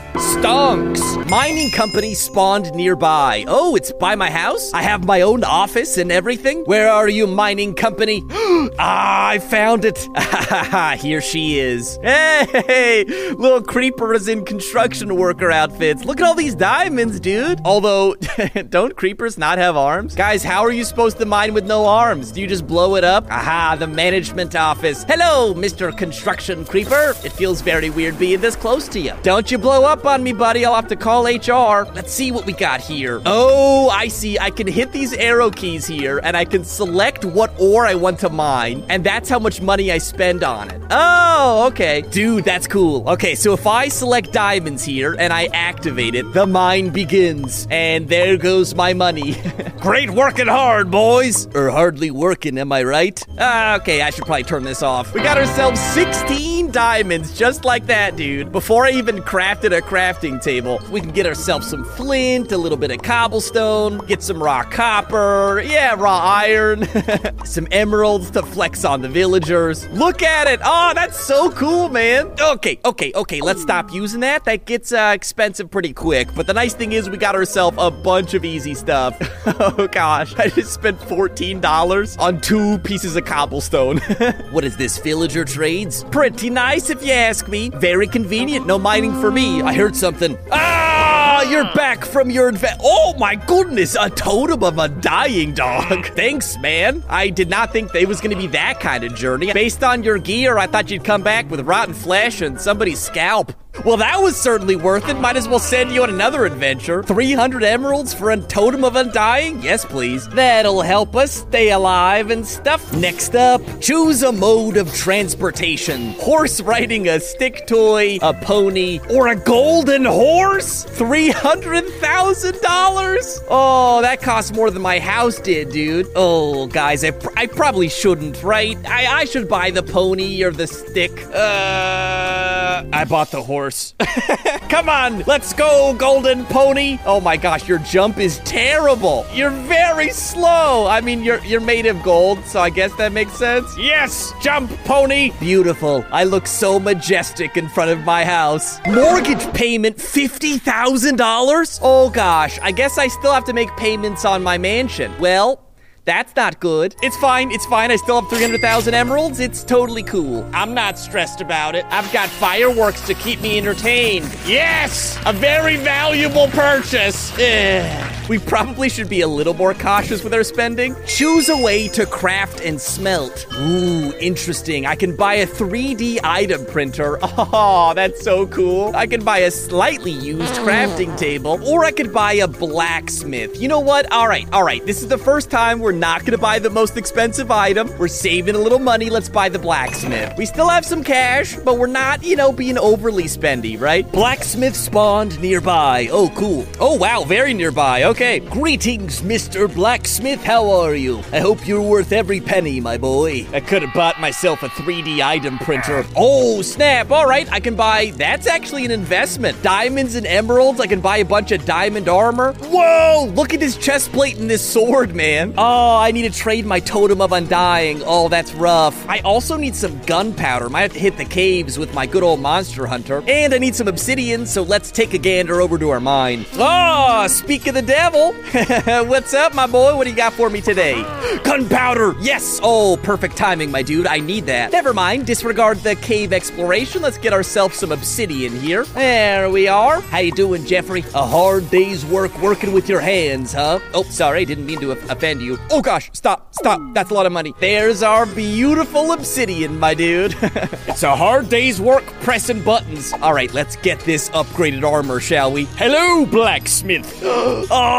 Stonks. 0.71 1.11
Mining 1.29 1.69
company 1.71 2.13
spawned 2.13 2.73
nearby. 2.73 3.45
Oh, 3.47 3.75
it's 3.75 3.91
by 3.93 4.15
my 4.15 4.29
house? 4.29 4.73
I 4.73 4.81
have 4.81 5.05
my 5.05 5.21
own 5.21 5.43
office 5.43 5.97
and 5.97 6.11
everything? 6.11 6.63
Where 6.63 6.89
are 6.89 7.07
you, 7.07 7.27
mining 7.27 7.73
company? 7.73 8.23
ah, 8.31 9.29
I 9.29 9.39
found 9.39 9.85
it. 9.85 10.07
Here 11.01 11.21
she 11.21 11.59
is. 11.59 11.97
Hey, 12.01 13.03
little 13.37 13.61
creepers 13.61 14.27
in 14.27 14.45
construction 14.45 15.15
worker 15.15 15.51
outfits. 15.51 16.05
Look 16.05 16.19
at 16.21 16.27
all 16.27 16.35
these 16.35 16.55
diamonds, 16.55 17.19
dude. 17.19 17.59
Although, 17.65 18.15
don't 18.69 18.95
creepers 18.95 19.37
not 19.37 19.57
have 19.57 19.75
arms? 19.75 20.15
Guys, 20.15 20.43
how 20.43 20.61
are 20.61 20.71
you 20.71 20.83
supposed 20.85 21.17
to 21.19 21.25
mine 21.25 21.53
with 21.53 21.65
no 21.65 21.85
arms? 21.85 22.31
Do 22.31 22.41
you 22.41 22.47
just 22.47 22.65
blow 22.65 22.95
it 22.95 23.03
up? 23.03 23.29
Aha, 23.29 23.75
the 23.77 23.87
management 23.87 24.55
office. 24.55 25.03
Hello, 25.03 25.53
Mr. 25.53 25.97
Construction 25.97 26.65
Creeper. 26.65 27.13
It 27.23 27.31
feels 27.31 27.61
very 27.61 27.89
weird 27.89 28.17
being 28.17 28.39
this 28.39 28.55
close 28.55 28.87
to 28.89 28.99
you. 28.99 29.13
Don't 29.23 29.51
you 29.51 29.57
blow 29.57 29.83
up 29.83 30.05
on 30.05 30.23
me, 30.23 30.33
buddy. 30.33 30.60
I'll 30.65 30.75
have 30.75 30.87
to 30.87 30.95
call 30.95 31.25
HR. 31.25 31.87
Let's 31.93 32.11
see 32.11 32.31
what 32.31 32.45
we 32.45 32.53
got 32.53 32.81
here. 32.81 33.21
Oh, 33.25 33.89
I 33.89 34.07
see. 34.07 34.37
I 34.39 34.49
can 34.49 34.67
hit 34.67 34.91
these 34.91 35.13
arrow 35.13 35.49
keys 35.49 35.87
here 35.87 36.19
and 36.23 36.35
I 36.37 36.45
can 36.45 36.63
select 36.63 37.25
what 37.25 37.53
ore 37.59 37.85
I 37.85 37.95
want 37.95 38.19
to 38.19 38.29
mine, 38.29 38.85
and 38.89 39.03
that's 39.03 39.29
how 39.29 39.39
much 39.39 39.61
money 39.61 39.91
I 39.91 39.97
spend 39.97 40.43
on 40.43 40.69
it. 40.69 40.81
Oh, 40.91 41.67
okay. 41.67 42.01
Dude, 42.01 42.45
that's 42.45 42.67
cool. 42.67 43.07
Okay, 43.09 43.35
so 43.35 43.53
if 43.53 43.65
I 43.65 43.87
select 43.87 44.33
diamonds 44.33 44.83
here 44.83 45.15
and 45.17 45.31
I 45.31 45.45
activate 45.53 46.15
it, 46.15 46.31
the 46.33 46.45
mine 46.45 46.89
begins. 46.89 47.67
And 47.71 48.07
there 48.07 48.37
goes 48.37 48.75
my 48.75 48.93
money. 48.93 49.35
Great 49.79 50.09
working 50.11 50.47
hard, 50.47 50.91
boys. 50.91 51.47
Or 51.55 51.69
hardly 51.69 52.11
working, 52.11 52.57
am 52.57 52.71
I 52.71 52.83
right? 52.83 53.25
Ah, 53.39 53.75
okay, 53.77 54.01
I 54.01 54.09
should 54.09 54.25
probably 54.25 54.43
turn 54.43 54.63
this 54.63 54.83
off. 54.83 55.13
We 55.13 55.21
got 55.21 55.37
ourselves 55.37 55.79
16 55.79 56.71
diamonds 56.71 57.37
just 57.37 57.65
like 57.65 57.87
that, 57.87 58.15
dude. 58.15 58.51
Before 58.51 58.85
I 58.85 58.91
even 58.91 59.17
crafted 59.19 59.75
a 59.75 59.81
crafting 59.81 60.41
table, 60.41 60.50
we 60.59 60.99
can 60.99 61.11
get 61.11 61.25
ourselves 61.25 61.67
some 61.67 61.85
flint, 61.85 62.51
a 62.51 62.57
little 62.57 62.77
bit 62.77 62.91
of 62.91 63.01
cobblestone, 63.01 63.99
get 64.07 64.21
some 64.21 64.43
raw 64.43 64.63
copper, 64.63 65.61
yeah, 65.65 65.95
raw 65.97 66.17
iron, 66.17 66.85
some 67.45 67.67
emeralds 67.71 68.31
to 68.31 68.41
flex 68.41 68.83
on 68.83 69.01
the 69.01 69.07
villagers. 69.07 69.87
Look 69.89 70.21
at 70.21 70.47
it. 70.47 70.59
Oh, 70.63 70.91
that's 70.93 71.17
so 71.19 71.51
cool, 71.51 71.87
man. 71.87 72.33
Okay, 72.39 72.79
okay, 72.83 73.13
okay, 73.15 73.39
let's 73.39 73.61
stop 73.61 73.93
using 73.93 74.19
that. 74.21 74.43
That 74.43 74.65
gets 74.65 74.91
uh, 74.91 75.13
expensive 75.15 75.71
pretty 75.71 75.93
quick. 75.93 76.27
But 76.35 76.47
the 76.47 76.53
nice 76.53 76.73
thing 76.73 76.91
is 76.91 77.09
we 77.09 77.17
got 77.17 77.35
ourselves 77.35 77.77
a 77.79 77.89
bunch 77.89 78.33
of 78.33 78.43
easy 78.43 78.73
stuff. 78.73 79.17
oh 79.45 79.87
gosh, 79.89 80.35
I 80.35 80.49
just 80.49 80.73
spent 80.73 80.99
$14 80.99 82.19
on 82.19 82.41
two 82.41 82.77
pieces 82.79 83.15
of 83.15 83.23
cobblestone. 83.23 83.97
what 84.51 84.65
is 84.65 84.75
this, 84.75 84.97
villager 84.97 85.45
trades? 85.45 86.03
Pretty 86.05 86.49
nice 86.49 86.89
if 86.89 87.05
you 87.05 87.13
ask 87.13 87.47
me. 87.47 87.69
Very 87.69 88.07
convenient, 88.07 88.67
no 88.67 88.77
mining 88.77 89.13
for 89.21 89.31
me. 89.31 89.61
I 89.61 89.73
heard 89.73 89.95
something. 89.95 90.37
Ah, 90.49 91.00
Ah, 91.33 91.43
you're 91.43 91.63
back 91.73 92.03
from 92.03 92.29
your 92.29 92.49
adventure. 92.49 92.75
Oh 92.83 93.15
my 93.17 93.35
goodness, 93.35 93.95
a 93.97 94.09
totem 94.09 94.65
of 94.65 94.77
undying 94.77 95.53
dog. 95.53 96.05
Thanks, 96.15 96.57
man. 96.57 97.05
I 97.07 97.29
did 97.29 97.49
not 97.49 97.71
think 97.71 97.93
they 97.93 98.05
was 98.05 98.19
gonna 98.19 98.35
be 98.35 98.47
that 98.47 98.81
kind 98.81 99.05
of 99.05 99.15
journey. 99.15 99.53
Based 99.53 99.81
on 99.81 100.03
your 100.03 100.17
gear, 100.17 100.57
I 100.57 100.67
thought 100.67 100.91
you'd 100.91 101.05
come 101.05 101.23
back 101.23 101.49
with 101.49 101.61
rotten 101.61 101.93
flesh 101.93 102.41
and 102.41 102.59
somebody's 102.59 102.99
scalp. 102.99 103.53
Well, 103.85 103.97
that 103.97 104.21
was 104.21 104.35
certainly 104.39 104.75
worth 104.75 105.07
it. 105.07 105.13
Might 105.15 105.37
as 105.37 105.47
well 105.47 105.57
send 105.57 105.91
you 105.91 106.03
on 106.03 106.09
another 106.09 106.45
adventure. 106.45 107.03
300 107.03 107.63
emeralds 107.63 108.13
for 108.13 108.29
a 108.29 108.37
totem 108.37 108.83
of 108.83 108.97
undying? 108.97 109.61
Yes, 109.63 109.85
please. 109.85 110.27
That'll 110.27 110.81
help 110.81 111.15
us 111.15 111.31
stay 111.31 111.71
alive 111.71 112.31
and 112.31 112.45
stuff. 112.45 112.93
Next 112.93 113.33
up, 113.33 113.61
choose 113.79 114.23
a 114.23 114.33
mode 114.33 114.75
of 114.75 114.93
transportation. 114.93 116.11
Horse 116.19 116.59
riding 116.59 117.07
a 117.07 117.21
stick 117.21 117.65
toy, 117.65 118.17
a 118.21 118.33
pony, 118.33 118.99
or 119.09 119.29
a 119.29 119.37
golden 119.37 120.03
horse? 120.03 120.83
$300,000? 121.29 123.43
Oh, 123.49 124.01
that 124.01 124.21
costs 124.21 124.51
more 124.53 124.71
than 124.71 124.81
my 124.81 124.99
house 124.99 125.39
did, 125.39 125.69
dude. 125.71 126.07
Oh, 126.15 126.67
guys, 126.67 127.03
I, 127.03 127.11
pr- 127.11 127.29
I 127.37 127.47
probably 127.47 127.89
shouldn't, 127.89 128.41
right? 128.43 128.77
I, 128.85 129.19
I 129.21 129.25
should 129.25 129.47
buy 129.47 129.71
the 129.71 129.83
pony 129.83 130.43
or 130.43 130.51
the 130.51 130.67
stick. 130.67 131.11
Uh, 131.33 132.40
Uh, 132.71 132.85
I 132.93 133.03
bought 133.03 133.31
the 133.31 133.43
horse. 133.43 133.93
Come 134.69 134.87
on, 134.87 135.19
let's 135.23 135.51
go, 135.51 135.93
golden 135.97 136.45
pony. 136.45 136.99
Oh 137.05 137.19
my 137.19 137.35
gosh, 137.35 137.67
your 137.67 137.79
jump 137.79 138.17
is 138.17 138.37
terrible. 138.39 139.25
You're 139.33 139.49
very 139.49 140.11
slow. 140.11 140.87
I 140.87 141.01
mean, 141.01 141.21
you're 141.21 141.43
you're 141.43 141.59
made 141.59 141.85
of 141.85 142.01
gold, 142.01 142.39
so 142.45 142.61
I 142.61 142.69
guess 142.69 142.95
that 142.95 143.11
makes 143.11 143.33
sense. 143.33 143.77
Yes, 143.77 144.31
jump, 144.41 144.71
pony. 144.85 145.31
Beautiful. 145.41 146.05
I 146.11 146.23
look 146.23 146.47
so 146.47 146.79
majestic 146.79 147.57
in 147.57 147.67
front 147.67 147.91
of 147.91 148.05
my 148.05 148.23
house. 148.23 148.79
Mortgage 148.87 149.53
payment 149.53 149.99
fifty 149.99 150.57
thousand 150.57 151.17
dollars. 151.17 151.77
Oh 151.83 152.09
gosh, 152.09 152.57
I 152.61 152.71
guess 152.71 152.97
I 152.97 153.09
still 153.09 153.33
have 153.33 153.45
to 153.45 153.53
make 153.53 153.75
payments 153.75 154.23
on 154.23 154.41
my 154.43 154.57
mansion. 154.57 155.11
Well. 155.19 155.67
That's 156.05 156.35
not 156.35 156.59
good. 156.59 156.95
It's 157.01 157.17
fine. 157.17 157.51
It's 157.51 157.65
fine. 157.67 157.91
I 157.91 157.95
still 157.95 158.21
have 158.21 158.29
300,000 158.29 158.93
emeralds. 158.93 159.39
It's 159.39 159.63
totally 159.63 160.03
cool. 160.03 160.49
I'm 160.53 160.73
not 160.73 160.97
stressed 160.97 161.41
about 161.41 161.75
it. 161.75 161.85
I've 161.89 162.11
got 162.11 162.29
fireworks 162.29 163.01
to 163.07 163.13
keep 163.13 163.39
me 163.41 163.57
entertained. 163.57 164.25
Yes! 164.45 165.19
A 165.25 165.33
very 165.33 165.77
valuable 165.77 166.47
purchase. 166.47 167.31
Ugh. 167.37 168.20
We 168.31 168.39
probably 168.39 168.87
should 168.87 169.09
be 169.09 169.19
a 169.19 169.27
little 169.27 169.53
more 169.53 169.73
cautious 169.73 170.23
with 170.23 170.33
our 170.33 170.45
spending. 170.45 170.95
Choose 171.05 171.49
a 171.49 171.57
way 171.57 171.89
to 171.89 172.05
craft 172.05 172.61
and 172.61 172.79
smelt. 172.79 173.45
Ooh, 173.55 174.13
interesting. 174.21 174.85
I 174.85 174.95
can 174.95 175.17
buy 175.17 175.33
a 175.33 175.45
3D 175.45 176.19
item 176.23 176.65
printer. 176.65 177.19
Oh, 177.53 177.93
that's 177.95 178.23
so 178.23 178.47
cool. 178.47 178.95
I 178.95 179.07
can 179.07 179.23
buy 179.25 179.39
a 179.39 179.51
slightly 179.51 180.11
used 180.11 180.53
oh. 180.59 180.65
crafting 180.65 181.17
table, 181.17 181.59
or 181.67 181.83
I 181.83 181.91
could 181.91 182.13
buy 182.13 182.33
a 182.33 182.47
blacksmith. 182.47 183.59
You 183.59 183.67
know 183.67 183.79
what? 183.79 184.09
All 184.11 184.27
right, 184.27 184.47
all 184.53 184.63
right. 184.63 184.85
This 184.85 185.01
is 185.01 185.09
the 185.09 185.17
first 185.17 185.49
time 185.49 185.79
we're 185.79 185.91
not 185.91 186.23
gonna 186.23 186.37
buy 186.37 186.59
the 186.59 186.69
most 186.69 186.97
expensive 186.97 187.51
item. 187.51 187.89
We're 187.97 188.07
saving 188.07 188.55
a 188.55 188.59
little 188.59 188.79
money. 188.79 189.09
Let's 189.09 189.27
buy 189.27 189.49
the 189.49 189.59
blacksmith. 189.59 190.37
We 190.37 190.45
still 190.45 190.69
have 190.69 190.85
some 190.85 191.03
cash, 191.03 191.55
but 191.57 191.77
we're 191.77 191.87
not, 191.87 192.23
you 192.23 192.35
know, 192.35 192.51
being 192.51 192.77
overly 192.77 193.25
spendy, 193.25 193.79
right? 193.79 194.09
Blacksmith 194.11 194.75
spawned 194.75 195.41
nearby. 195.41 196.07
Oh, 196.11 196.29
cool. 196.35 196.65
Oh, 196.79 196.95
wow, 196.95 197.23
very 197.23 197.53
nearby. 197.53 198.03
Okay. 198.03 198.20
Greetings, 198.21 199.23
Mr. 199.23 199.73
Blacksmith. 199.73 200.43
How 200.43 200.69
are 200.69 200.93
you? 200.93 201.23
I 201.31 201.39
hope 201.39 201.67
you're 201.67 201.81
worth 201.81 202.11
every 202.11 202.39
penny, 202.39 202.79
my 202.79 202.95
boy. 202.99 203.47
I 203.51 203.61
could 203.61 203.81
have 203.81 203.95
bought 203.95 204.21
myself 204.21 204.61
a 204.61 204.67
3D 204.67 205.25
item 205.25 205.57
printer. 205.57 206.05
Oh, 206.15 206.61
snap. 206.61 207.09
All 207.09 207.25
right, 207.25 207.51
I 207.51 207.59
can 207.59 207.75
buy. 207.75 208.11
That's 208.15 208.45
actually 208.45 208.85
an 208.85 208.91
investment. 208.91 209.59
Diamonds 209.63 210.13
and 210.13 210.27
emeralds. 210.27 210.79
I 210.79 210.85
can 210.85 211.01
buy 211.01 211.17
a 211.17 211.25
bunch 211.25 211.51
of 211.51 211.65
diamond 211.65 212.07
armor. 212.07 212.53
Whoa, 212.59 213.31
look 213.33 213.55
at 213.55 213.59
this 213.59 213.75
chest 213.75 214.11
plate 214.11 214.37
and 214.37 214.47
this 214.47 214.61
sword, 214.61 215.15
man. 215.15 215.55
Oh, 215.57 215.97
I 215.97 216.11
need 216.11 216.31
to 216.31 216.39
trade 216.39 216.67
my 216.67 216.79
totem 216.79 217.21
of 217.21 217.31
undying. 217.31 218.03
Oh, 218.05 218.29
that's 218.29 218.53
rough. 218.53 219.03
I 219.09 219.21
also 219.21 219.57
need 219.57 219.75
some 219.75 219.99
gunpowder. 220.01 220.69
Might 220.69 220.81
have 220.81 220.93
to 220.93 220.99
hit 220.99 221.17
the 221.17 221.25
caves 221.25 221.79
with 221.79 221.95
my 221.95 222.05
good 222.05 222.21
old 222.21 222.39
monster 222.39 222.85
hunter. 222.85 223.23
And 223.27 223.51
I 223.51 223.57
need 223.57 223.73
some 223.73 223.87
obsidian, 223.87 224.45
so 224.45 224.61
let's 224.61 224.91
take 224.91 225.15
a 225.15 225.17
gander 225.17 225.59
over 225.59 225.79
to 225.79 225.89
our 225.89 225.99
mine. 225.99 226.45
Oh, 226.53 227.25
speak 227.27 227.65
of 227.65 227.73
the 227.73 227.81
devil. 227.81 228.00
What's 228.11 229.35
up, 229.35 229.53
my 229.53 229.67
boy? 229.67 229.95
What 229.95 230.05
do 230.05 230.09
you 230.09 230.15
got 230.15 230.33
for 230.33 230.49
me 230.49 230.59
today? 230.59 231.03
Gunpowder! 231.43 232.15
Yes! 232.19 232.59
Oh, 232.63 232.97
perfect 233.03 233.37
timing, 233.37 233.69
my 233.69 233.83
dude. 233.83 234.07
I 234.07 234.17
need 234.17 234.47
that. 234.47 234.71
Never 234.71 234.91
mind. 234.91 235.27
Disregard 235.27 235.77
the 235.77 235.95
cave 235.95 236.33
exploration. 236.33 237.03
Let's 237.03 237.19
get 237.19 237.31
ourselves 237.31 237.77
some 237.77 237.91
obsidian 237.91 238.59
here. 238.59 238.85
There 238.85 239.51
we 239.51 239.67
are. 239.67 240.01
How 240.01 240.17
you 240.17 240.31
doing, 240.31 240.65
Jeffrey? 240.65 241.05
A 241.13 241.25
hard 241.25 241.69
day's 241.69 242.03
work 242.03 242.35
working 242.41 242.73
with 242.73 242.89
your 242.89 243.01
hands, 243.01 243.53
huh? 243.53 243.79
Oh, 243.93 244.03
sorry. 244.03 244.45
Didn't 244.45 244.65
mean 244.65 244.79
to 244.79 244.91
offend 244.91 245.43
you. 245.43 245.59
Oh, 245.69 245.81
gosh. 245.81 246.09
Stop. 246.11 246.55
Stop. 246.55 246.81
That's 246.95 247.11
a 247.11 247.13
lot 247.13 247.27
of 247.27 247.31
money. 247.31 247.53
There's 247.59 248.01
our 248.01 248.25
beautiful 248.25 249.11
obsidian, 249.11 249.79
my 249.79 249.93
dude. 249.93 250.35
it's 250.41 251.03
a 251.03 251.15
hard 251.15 251.49
day's 251.49 251.79
work 251.79 252.05
pressing 252.21 252.63
buttons. 252.63 253.13
All 253.21 253.33
right, 253.33 253.53
let's 253.53 253.75
get 253.75 253.99
this 253.99 254.29
upgraded 254.31 254.83
armor, 254.83 255.19
shall 255.19 255.51
we? 255.51 255.65
Hello, 255.77 256.25
blacksmith. 256.25 257.21
oh, 257.23 257.90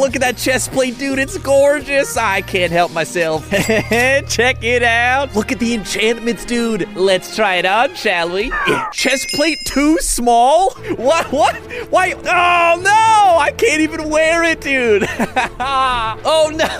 look 0.00 0.16
at 0.16 0.22
that 0.22 0.36
chest 0.36 0.72
plate, 0.72 0.98
dude. 0.98 1.18
It's 1.18 1.38
gorgeous. 1.38 2.16
I 2.16 2.40
can't 2.40 2.72
help 2.72 2.92
myself. 2.92 3.48
Check 3.50 4.64
it 4.64 4.82
out. 4.82 5.34
Look 5.36 5.52
at 5.52 5.58
the 5.58 5.74
enchantments, 5.74 6.44
dude. 6.44 6.88
Let's 6.96 7.36
try 7.36 7.56
it 7.56 7.66
on, 7.66 7.94
shall 7.94 8.32
we? 8.32 8.48
Yeah. 8.66 8.88
Chest 8.90 9.28
plate 9.34 9.58
too 9.66 9.98
small? 9.98 10.70
What? 10.96 11.30
What? 11.30 11.56
Why? 11.90 12.12
Oh, 12.12 12.80
no. 12.80 13.38
I 13.38 13.52
can't 13.56 13.80
even 13.80 14.08
wear 14.08 14.42
it, 14.44 14.60
dude. 14.60 15.04
oh, 15.60 16.50
no. 16.54 16.70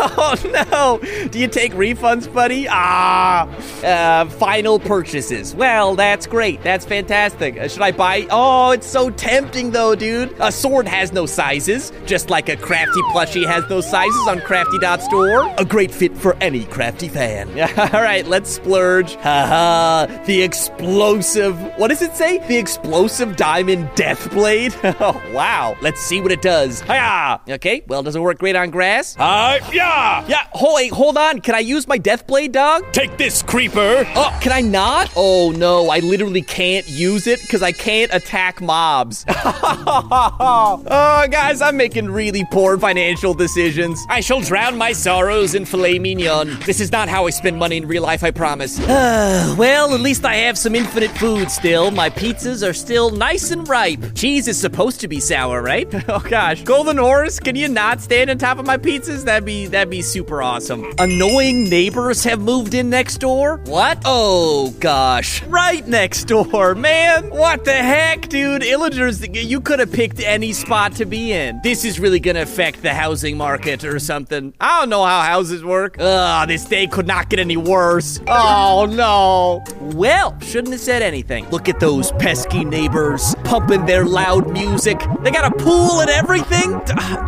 No. 0.70 0.98
Do 1.28 1.38
you 1.38 1.48
take 1.48 1.72
refunds, 1.72 2.32
buddy? 2.32 2.66
Ah. 2.68 3.46
Uh, 3.82 4.26
final 4.26 4.78
purchases. 4.78 5.54
Well, 5.54 5.94
that's 5.94 6.26
great. 6.26 6.62
That's 6.62 6.84
fantastic. 6.84 7.58
Uh, 7.58 7.68
should 7.68 7.82
I 7.82 7.92
buy? 7.92 8.26
Oh, 8.30 8.70
it's 8.70 8.86
so 8.86 9.10
tempting, 9.10 9.70
though, 9.70 9.94
dude. 9.94 10.34
A 10.40 10.50
sword 10.52 10.86
has 10.88 11.12
no 11.12 11.26
sizes, 11.26 11.92
just 12.04 12.30
like 12.30 12.48
a 12.48 12.56
Craftee 12.60 13.02
plushie 13.12 13.46
has 13.46 13.66
those 13.66 13.88
sizes 13.88 14.28
on 14.28 14.40
crafty.store. 14.40 15.54
A 15.58 15.64
great 15.64 15.90
fit 15.90 16.16
for 16.16 16.36
any 16.40 16.64
Craftee 16.64 17.10
fan. 17.10 17.48
All 17.94 18.02
right, 18.02 18.26
let's 18.26 18.50
splurge. 18.50 19.14
Haha, 19.16 20.06
the 20.24 20.42
explosive. 20.42 21.58
What 21.78 21.88
does 21.88 22.02
it 22.02 22.14
say? 22.14 22.38
The 22.46 22.56
explosive 22.56 23.36
diamond 23.36 23.90
death 23.94 24.30
blade? 24.30 24.74
oh, 24.84 25.20
wow. 25.32 25.76
Let's 25.80 26.00
see 26.00 26.20
what 26.20 26.32
it 26.32 26.42
does. 26.42 26.80
Hiya! 26.82 27.40
Okay, 27.48 27.82
well, 27.86 28.02
does 28.02 28.16
it 28.16 28.20
work 28.20 28.38
great 28.38 28.56
on 28.56 28.70
grass? 28.70 29.16
Uh, 29.18 29.58
yeah! 29.72 30.26
Yeah, 30.28 30.46
hold, 30.52 30.76
wait, 30.76 30.92
hold 30.92 31.16
on. 31.16 31.40
Can 31.40 31.54
I 31.54 31.60
use 31.60 31.88
my 31.88 31.98
death 31.98 32.26
blade, 32.26 32.52
dog? 32.52 32.84
Take 32.92 33.16
this, 33.16 33.42
creeper! 33.42 34.04
Oh, 34.14 34.38
can 34.40 34.52
I 34.52 34.60
not? 34.60 35.12
Oh, 35.16 35.52
no, 35.56 35.90
I 35.90 36.00
literally 36.00 36.42
can't 36.42 36.88
use 36.88 37.26
it 37.26 37.40
because 37.40 37.62
I 37.62 37.72
can't 37.72 38.12
attack 38.12 38.60
mobs. 38.60 39.24
oh, 39.28 41.26
guys, 41.30 41.62
I'm 41.62 41.76
making 41.76 42.10
really 42.10 42.44
poor 42.50 42.76
financial 42.78 43.34
decisions. 43.34 44.04
I 44.08 44.20
shall 44.20 44.40
drown 44.40 44.76
my 44.76 44.92
sorrows 44.92 45.54
in 45.54 45.64
filet 45.64 45.98
mignon. 45.98 46.58
This 46.66 46.80
is 46.80 46.90
not 46.90 47.08
how 47.08 47.26
I 47.26 47.30
spend 47.30 47.56
money 47.58 47.76
in 47.76 47.86
real 47.86 48.02
life, 48.02 48.24
I 48.24 48.30
promise. 48.30 48.78
well, 48.88 49.94
at 49.94 50.00
least 50.00 50.24
I 50.24 50.34
have 50.34 50.58
some 50.58 50.74
infinite 50.74 51.10
food 51.12 51.50
still. 51.50 51.90
My 51.90 52.10
pizzas 52.10 52.68
are 52.68 52.72
still 52.72 53.10
nice 53.10 53.50
and 53.50 53.68
ripe. 53.68 54.14
Cheese 54.14 54.48
is 54.48 54.58
supposed 54.58 55.00
to 55.00 55.08
be 55.08 55.20
sour, 55.20 55.62
right? 55.62 55.88
oh 56.08 56.20
gosh. 56.20 56.62
Golden 56.64 56.96
Horse, 56.96 57.38
can 57.38 57.56
you 57.56 57.68
not 57.68 58.00
stand 58.00 58.30
on 58.30 58.38
top 58.38 58.58
of 58.58 58.66
my 58.66 58.76
pizzas? 58.76 59.24
That'd 59.24 59.44
be 59.44 59.66
that'd 59.66 59.90
be 59.90 60.02
super 60.02 60.42
awesome. 60.42 60.92
Annoying 60.98 61.68
neighbors 61.68 62.24
have 62.24 62.40
moved 62.40 62.74
in 62.74 62.90
next 62.90 63.18
door? 63.18 63.58
What? 63.66 64.02
Oh 64.04 64.74
gosh. 64.80 65.42
Right 65.44 65.86
next 65.86 66.24
door, 66.24 66.74
man. 66.74 67.30
What 67.30 67.64
the 67.64 67.72
heck, 67.74 68.28
dude? 68.28 68.62
Illagers, 68.62 69.20
you 69.34 69.60
could 69.60 69.78
have 69.78 69.92
picked 69.92 70.20
any 70.20 70.52
spot 70.52 70.94
to 70.96 71.04
be 71.04 71.32
in. 71.32 71.60
This 71.62 71.84
is 71.84 72.00
really 72.00 72.20
gonna 72.20 72.39
affect 72.40 72.82
the 72.82 72.92
housing 72.94 73.36
market 73.36 73.84
or 73.84 73.98
something. 73.98 74.52
I 74.60 74.80
don't 74.80 74.90
know 74.90 75.04
how 75.04 75.20
houses 75.22 75.62
work. 75.64 75.96
Ugh, 75.98 76.48
this 76.48 76.64
day 76.64 76.86
could 76.86 77.06
not 77.06 77.28
get 77.28 77.38
any 77.38 77.56
worse. 77.56 78.20
Oh 78.26 78.86
no. 78.90 79.62
Well, 79.96 80.38
shouldn't 80.40 80.72
have 80.72 80.80
said 80.80 81.02
anything. 81.02 81.48
Look 81.50 81.68
at 81.68 81.80
those 81.80 82.12
pesky 82.12 82.64
neighbors 82.64 83.34
pumping 83.44 83.86
their 83.86 84.04
loud 84.04 84.50
music. 84.52 85.00
They 85.22 85.30
got 85.30 85.52
a 85.52 85.56
pool 85.56 86.00
and 86.00 86.10
everything. 86.10 86.70